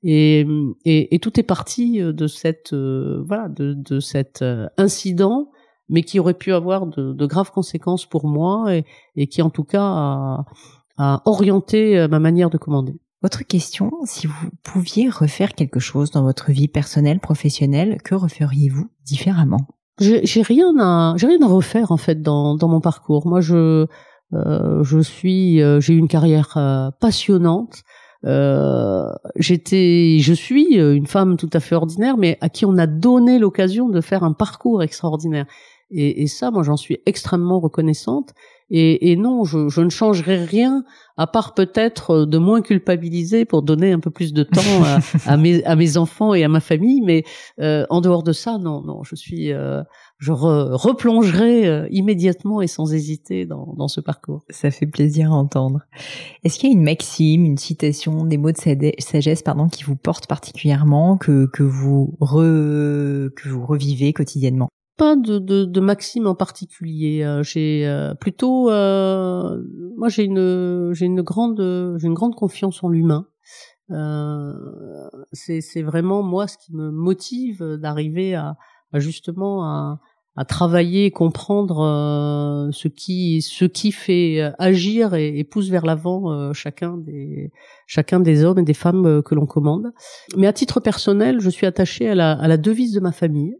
[0.03, 0.45] et,
[0.85, 4.43] et, et tout est parti de cette voilà de, de cet
[4.77, 5.49] incident
[5.89, 8.85] mais qui aurait pu avoir de, de graves conséquences pour moi et,
[9.15, 10.45] et qui en tout cas a,
[10.97, 16.23] a orienté ma manière de commander votre question, si vous pouviez refaire quelque chose dans
[16.23, 19.65] votre vie personnelle, professionnelle, que referiez-vous différemment?
[19.99, 23.25] J'ai rien à, j'ai rien à refaire en fait dans, dans mon parcours.
[23.25, 23.87] Moi, je,
[24.33, 27.83] euh, je suis, euh, j'ai eu une carrière euh, passionnante.
[28.25, 32.87] Euh, j'étais, je suis une femme tout à fait ordinaire, mais à qui on a
[32.87, 35.45] donné l'occasion de faire un parcours extraordinaire.
[35.91, 38.33] Et, et ça, moi, j'en suis extrêmement reconnaissante.
[38.69, 40.83] Et, et non, je, je, ne changerai rien
[41.15, 44.99] à part peut-être euh, de moins culpabiliser pour donner un peu plus de temps à,
[45.31, 47.01] à, mes, à mes enfants et à ma famille.
[47.01, 47.23] Mais
[47.59, 49.83] euh, en dehors de ça, non, non, je suis, euh,
[50.23, 54.45] je replongerai euh, immédiatement et sans hésiter dans, dans ce parcours.
[54.49, 55.81] Ça fait plaisir à entendre.
[56.43, 58.57] Est-ce qu'il y a une maxime, une citation, des mots de
[58.99, 64.69] sagesse, pardon, qui vous portent particulièrement, que que vous re, que vous revivez quotidiennement?
[64.95, 67.23] Pas de, de, de maxime en particulier.
[67.23, 69.61] Euh, j'ai euh, plutôt, euh,
[69.97, 73.27] moi j'ai une j'ai une grande j'ai une grande confiance en l'humain.
[75.33, 78.55] c'est c'est vraiment moi ce qui me motive d'arriver à,
[78.93, 79.99] justement à,
[80.35, 86.97] à travailler, comprendre ce qui ce qui fait agir et, et pousse vers l'avant chacun
[86.97, 87.51] des
[87.85, 89.91] chacun des hommes et des femmes que l'on commande.
[90.35, 93.57] Mais à titre personnel, je suis attachée à la, à la devise de ma famille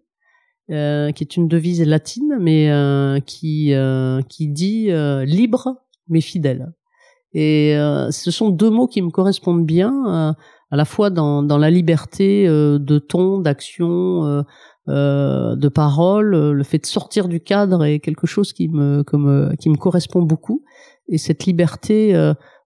[0.71, 4.87] euh, qui est une devise latine, mais euh, qui euh, qui dit
[5.25, 5.75] libre
[6.07, 6.71] mais fidèle.
[7.33, 7.75] Et
[8.11, 10.35] ce sont deux mots qui me correspondent bien,
[10.73, 14.43] à la fois dans, dans la liberté de ton, d'action,
[14.87, 16.51] de parole.
[16.51, 19.03] Le fait de sortir du cadre est quelque chose qui me
[19.55, 20.63] qui me correspond beaucoup.
[21.09, 22.15] Et cette liberté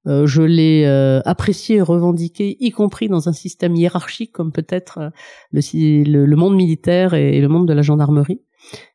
[0.07, 4.99] euh, je l'ai euh, apprécié et revendiqué, y compris dans un système hiérarchique comme peut-être
[4.99, 5.09] euh,
[5.51, 8.41] le, le, monde militaire et, le monde de la gendarmerie.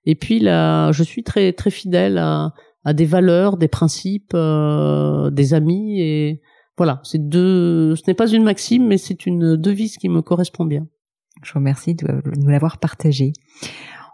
[0.07, 2.55] Et puis là, je suis très très fidèle à,
[2.85, 6.41] à des valeurs, des principes, euh, des amis et
[6.83, 7.95] voilà, c'est deux.
[7.95, 10.89] Ce n'est pas une maxime, mais c'est une devise qui me correspond bien.
[11.45, 13.35] Je vous remercie de nous l'avoir partagé.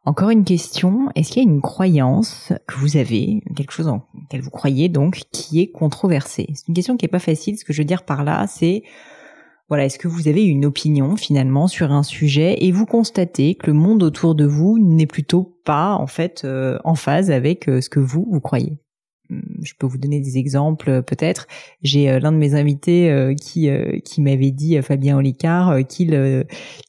[0.04, 4.06] Encore une question, est-ce qu'il y a une croyance que vous avez, quelque chose en
[4.20, 6.46] laquelle vous croyez donc, qui est controversée?
[6.52, 8.82] C'est une question qui est pas facile, ce que je veux dire par là, c'est
[9.70, 13.68] voilà, est-ce que vous avez une opinion finalement sur un sujet et vous constatez que
[13.68, 17.80] le monde autour de vous n'est plutôt pas en fait euh, en phase avec euh,
[17.80, 18.78] ce que vous vous croyez?
[19.62, 21.47] Je peux vous donner des exemples euh, peut-être.
[21.83, 23.68] J'ai euh, l'un de mes invités euh, qui
[24.05, 26.47] qui m'avait dit Fabien Olicard qu'il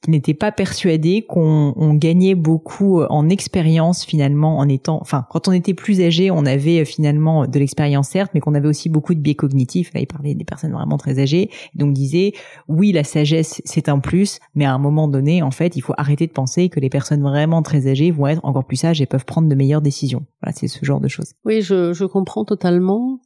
[0.08, 5.52] n'était pas persuadé qu'on on gagnait beaucoup en expérience finalement en étant enfin quand on
[5.52, 9.20] était plus âgé, on avait finalement de l'expérience certes, mais qu'on avait aussi beaucoup de
[9.20, 9.94] biais cognitifs.
[9.94, 11.50] Là, il parlait des personnes vraiment très âgées.
[11.76, 12.34] Donc disait
[12.68, 15.94] oui, la sagesse c'est un plus, mais à un moment donné, en fait, il faut
[15.98, 19.06] arrêter de penser que les personnes vraiment très âgées vont être encore plus sages et
[19.06, 20.26] peuvent prendre de meilleures décisions.
[20.42, 21.34] Voilà, c'est ce genre de choses.
[21.46, 23.22] Oui, je, je comprends totalement.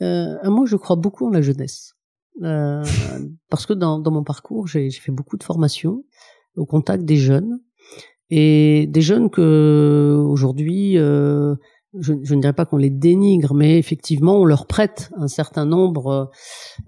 [0.00, 1.94] Euh, moi, je crois beaucoup en la jeunesse.
[2.42, 2.84] Euh,
[3.50, 6.04] parce que dans, dans mon parcours, j'ai fait beaucoup de formations
[6.56, 7.60] au contact des jeunes
[8.30, 11.54] et des jeunes que aujourd'hui euh,
[11.98, 15.66] je, je, ne dirais pas qu'on les dénigre, mais effectivement, on leur prête un certain
[15.66, 16.30] nombre,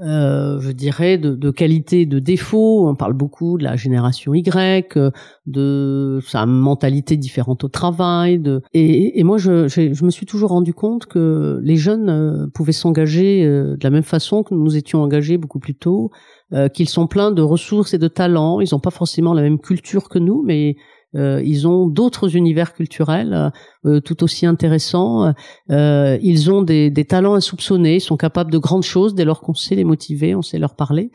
[0.00, 2.88] euh, je dirais, de, de qualités, de défauts.
[2.88, 4.98] On parle beaucoup de la génération Y,
[5.46, 8.38] de sa mentalité différente au travail.
[8.38, 8.62] De...
[8.72, 12.72] Et, et moi, je, je, me suis toujours rendu compte que les jeunes euh, pouvaient
[12.72, 16.10] s'engager euh, de la même façon que nous étions engagés beaucoup plus tôt,
[16.52, 18.60] euh, qu'ils sont pleins de ressources et de talents.
[18.60, 20.76] Ils n'ont pas forcément la même culture que nous, mais
[21.14, 23.52] ils ont d'autres univers culturels
[23.86, 25.34] euh, tout aussi intéressants.
[25.70, 29.42] Euh, ils ont des, des talents insoupçonnés, ils sont capables de grandes choses dès lors
[29.42, 31.10] qu'on sait les motiver, on sait leur parler.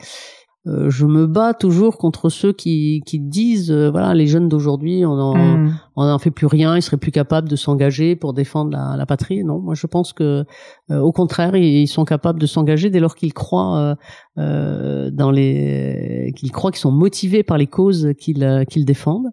[0.67, 5.05] Euh, je me bats toujours contre ceux qui, qui disent euh, voilà les jeunes d'aujourd'hui
[5.05, 5.73] on en hmm.
[5.95, 9.05] on n'en fait plus rien ils seraient plus capables de s'engager pour défendre la, la,
[9.05, 10.43] patrie non moi je pense que
[10.91, 13.95] euh, au contraire ils, sont capables de s'engager dès lors qu'ils croient
[14.35, 19.29] dans les qu'ils croient qu'ils sont motivés par les causes qu'ils qu'ils défendent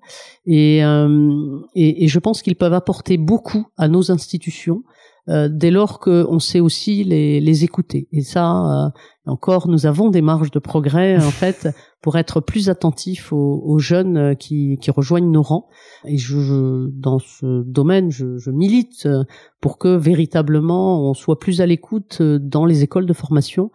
[0.47, 4.85] et, et, et je pense qu'ils peuvent apporter beaucoup à nos institutions
[5.29, 8.07] euh, dès lors qu'on sait aussi les, les, écouter.
[8.13, 8.91] Et ça, euh,
[9.25, 11.69] encore, nous avons des marges de progrès en fait
[12.01, 15.67] pour être plus attentifs aux, aux jeunes euh, qui, qui, rejoignent nos rangs.
[16.05, 19.09] Et je, dans ce domaine, je, je, milite
[19.61, 23.71] pour que véritablement on soit plus à l'écoute dans les écoles de formation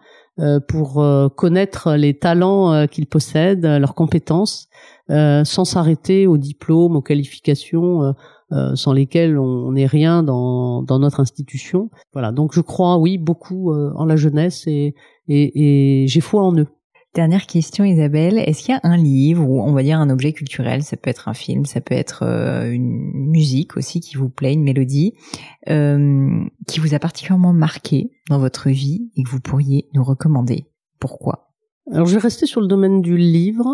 [0.66, 1.04] pour
[1.36, 4.68] connaître les talents qu'ils possèdent, leurs compétences,
[5.10, 8.14] sans s'arrêter aux diplômes, aux qualifications
[8.52, 11.90] euh, sans lesquels on n'est rien dans, dans notre institution.
[12.12, 14.94] Voilà, donc je crois, oui, beaucoup euh, en la jeunesse et,
[15.28, 16.66] et, et j'ai foi en eux.
[17.14, 18.38] Dernière question, Isabelle.
[18.38, 21.10] Est-ce qu'il y a un livre ou on va dire un objet culturel, ça peut
[21.10, 25.12] être un film, ça peut être euh, une musique aussi qui vous plaît, une mélodie,
[25.68, 30.64] euh, qui vous a particulièrement marqué dans votre vie et que vous pourriez nous recommander?
[31.00, 31.50] Pourquoi?
[31.92, 33.66] Alors je vais rester sur le domaine du livre.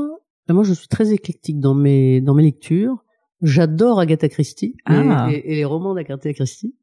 [0.48, 3.04] Moi, je suis très éclectique dans mes dans mes lectures.
[3.42, 5.28] J'adore Agatha Christie ah.
[5.30, 6.74] et, les romans d'Agatha Christie.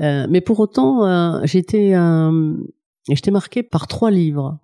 [0.00, 2.54] Euh, mais pour autant, euh, été, euh,
[3.08, 4.58] j'étais marqué par trois livres.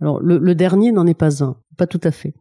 [0.00, 2.34] Alors le, le dernier n'en est pas un, pas tout à fait.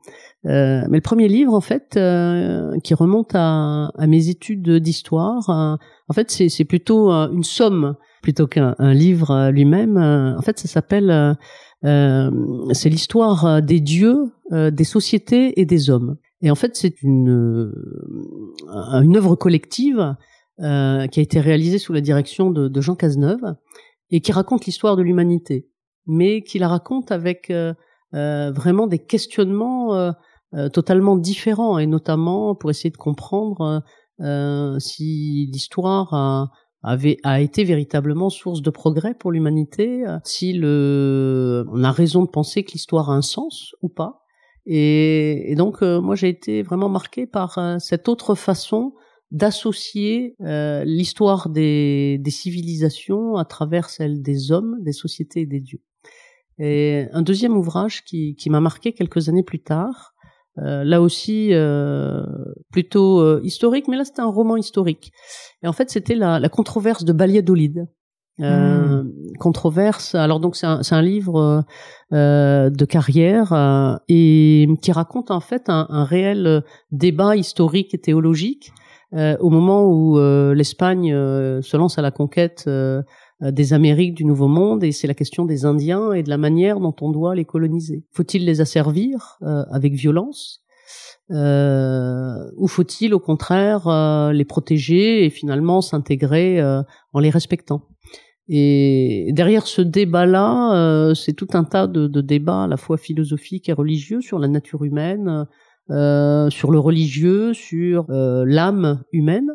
[0.45, 5.49] Euh, mais le premier livre, en fait, euh, qui remonte à, à mes études d'histoire,
[5.49, 9.97] en fait, c'est plutôt une somme plutôt qu'un livre lui-même.
[9.97, 11.37] En fait, ça s'appelle,
[11.83, 16.17] c'est l'histoire des dieux, des sociétés et des hommes.
[16.41, 20.15] Et en fait, c'est une euh, une œuvre collective
[20.61, 23.55] euh, qui a été réalisée sous la direction de, de Jean Cazeneuve
[24.11, 25.67] et qui raconte l'histoire de l'humanité,
[26.05, 27.73] mais qui la raconte avec euh,
[28.13, 33.83] euh vraiment des questionnements euh, totalement différents et notamment pour essayer de comprendre
[34.79, 36.51] si l'histoire a,
[36.83, 42.29] avait a été véritablement source de progrès pour l'humanité, si le on a raison de
[42.29, 44.20] penser que l'histoire a un sens ou pas
[44.65, 48.93] et, et donc, euh, moi, j'ai été vraiment marqué par euh, cette autre façon
[49.31, 55.61] d'associer euh, l'histoire des, des, civilisations à travers celle des hommes, des sociétés et des
[55.61, 55.81] dieux.
[56.59, 60.13] Et un deuxième ouvrage qui, qui m'a marqué quelques années plus tard,
[60.57, 61.53] là aussi
[62.71, 65.11] plutôt historique, mais là c'était un roman historique.
[65.63, 67.87] Et en fait, c'était la, la controverse de Valladolid.
[68.39, 69.33] Euh, hmm.
[69.39, 70.15] controverse.
[70.15, 71.63] Alors donc c'est un, un, livre
[72.13, 77.97] euh, de carrière euh, et qui raconte en fait un, un, réel débat historique et
[77.99, 78.71] théologique
[79.13, 80.17] euh, au moment où
[80.53, 82.69] l'Espagne se lance à la conquête
[83.41, 86.79] des Amériques du Nouveau Monde et c'est la question des Indiens et de la manière
[86.79, 88.05] dont on doit les coloniser.
[88.11, 90.63] Faut-il les asservir avec violence?
[92.61, 93.89] Ou faut-il au contraire
[94.31, 96.61] les protéger et finalement s'intégrer
[97.13, 97.87] en les respectant?
[98.47, 103.73] Et derrière ce débat-là, c'est tout un tas de, débats à la fois philosophiques et
[103.73, 105.47] religieux sur la nature humaine,
[105.91, 109.49] euh, sur le religieux, sur euh, l'âme humaine.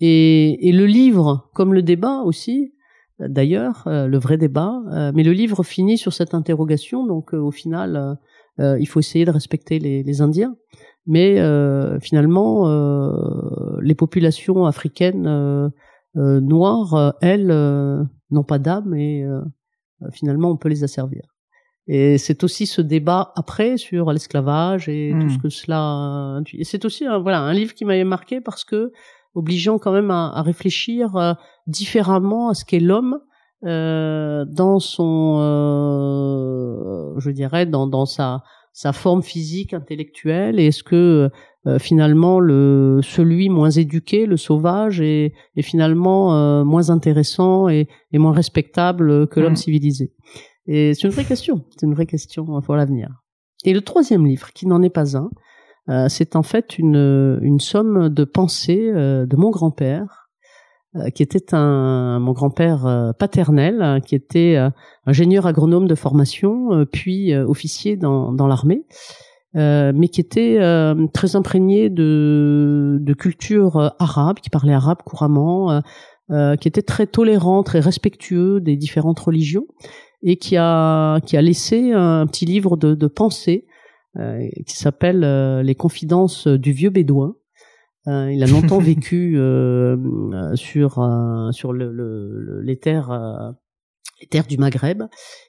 [0.00, 2.74] Et, le livre, comme le débat aussi,
[3.20, 4.80] d'ailleurs, euh, le vrai débat,
[5.14, 7.06] mais le livre finit sur cette interrogation.
[7.06, 8.18] Donc au final,
[8.58, 10.56] il faut essayer de respecter les Indiens.
[11.06, 11.36] Mais
[12.00, 12.68] finalement,
[13.80, 15.72] les populations africaines
[16.14, 17.48] noires, elles,
[18.30, 19.26] n'ont pas d'âme et
[20.12, 21.22] finalement on peut les asservir.
[21.88, 25.42] Et c'est aussi ce débat après sur l'esclavage et tout ce hmm.
[25.42, 26.40] que cela.
[26.52, 28.92] Et c'est aussi un, voilà un livre qui m'avait marqué parce que
[29.34, 31.34] obligeant quand même à, à réfléchir euh,
[31.66, 33.18] différemment à ce qu'est l'homme
[33.64, 38.42] euh, dans son, euh, je dirais, dans, dans sa
[38.72, 40.58] sa forme physique, intellectuelle.
[40.58, 41.30] Et est-ce que
[41.66, 48.18] euh, finalement le celui moins éduqué, le sauvage, est, est finalement moins intéressant et, et,
[48.18, 49.56] moins respectable que l'homme hmm.
[49.56, 50.12] civilisé?
[50.66, 53.08] Et c'est une vraie question, c'est une vraie question pour l'avenir.
[53.64, 55.30] Et le troisième livre, qui n'en est pas un,
[55.88, 60.21] euh, c'est en fait une, une somme de pensées euh, de mon grand-père, euh,
[61.14, 64.58] qui était un mon grand-père paternel, hein, qui était
[65.06, 68.84] ingénieur agronome de formation, puis officier dans, dans l'armée,
[69.54, 70.58] mais qui était
[71.14, 75.80] très imprégné de, culture arabe, qui parlait arabe couramment,
[76.28, 79.66] qui était très tolérant, très respectueux des différentes religions
[80.22, 83.66] et qui a qui a laissé un petit livre de, de pensée
[84.18, 87.34] euh, qui s'appelle euh, Les confidences du vieux bédouin.
[88.08, 89.96] Euh, il a longtemps vécu euh,
[90.56, 91.08] sur
[91.52, 93.54] sur le, le, les terres
[94.20, 95.04] les terres du Maghreb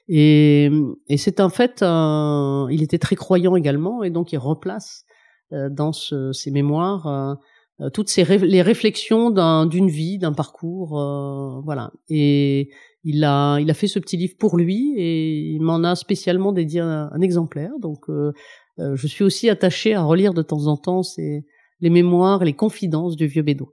[0.08, 0.70] et,
[1.08, 5.04] et c'est en fait un, il était très croyant également et donc il replace
[5.50, 7.38] dans ce, ses mémoires
[7.92, 9.30] toutes ces les réflexions
[9.66, 10.90] d'une vie, d'un parcours,
[11.64, 11.92] voilà.
[12.08, 12.70] Et,
[13.04, 16.52] il a, il a fait ce petit livre pour lui et il m'en a spécialement
[16.52, 17.70] dédié un, exemplaire.
[17.80, 18.32] Donc, euh,
[18.78, 21.44] euh, je suis aussi attachée à relire de temps en temps ces,
[21.80, 23.68] les mémoires, les confidences du vieux Bédouin.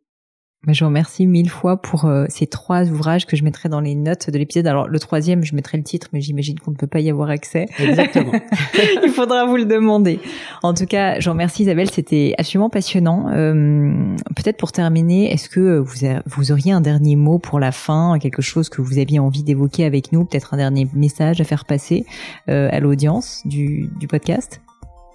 [0.67, 3.95] Je vous remercie mille fois pour euh, ces trois ouvrages que je mettrai dans les
[3.95, 4.67] notes de l'épisode.
[4.67, 7.31] Alors le troisième, je mettrai le titre, mais j'imagine qu'on ne peut pas y avoir
[7.31, 7.65] accès.
[7.79, 8.31] Exactement.
[9.03, 10.19] Il faudra vous le demander.
[10.61, 13.29] En tout cas, je vous remercie Isabelle, c'était absolument passionnant.
[13.29, 15.95] Euh, Peut-être pour terminer, est-ce que vous,
[16.27, 19.83] vous auriez un dernier mot pour la fin, quelque chose que vous aviez envie d'évoquer
[19.85, 22.05] avec nous, peut-être un dernier message à faire passer
[22.49, 24.61] euh, à l'audience du, du podcast?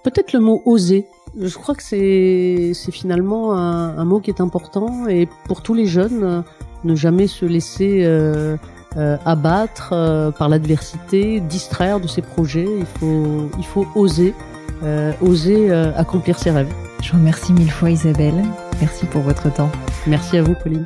[0.03, 1.05] Peut-être le mot oser.
[1.39, 5.85] Je crois que c'est finalement un, un, mot qui est important et pour tous les
[5.85, 6.43] jeunes,
[6.83, 8.57] ne jamais se laisser euh,
[8.97, 12.67] euh, abattre euh, par l'adversité, distraire de ses projets.
[12.79, 14.33] Il faut il faut oser
[14.83, 16.71] euh, oser euh, accomplir ses rêves.
[17.01, 18.43] Je vous remercie mille fois Isabelle.
[18.79, 19.71] Merci pour votre temps.
[20.07, 20.85] Merci à vous Pauline.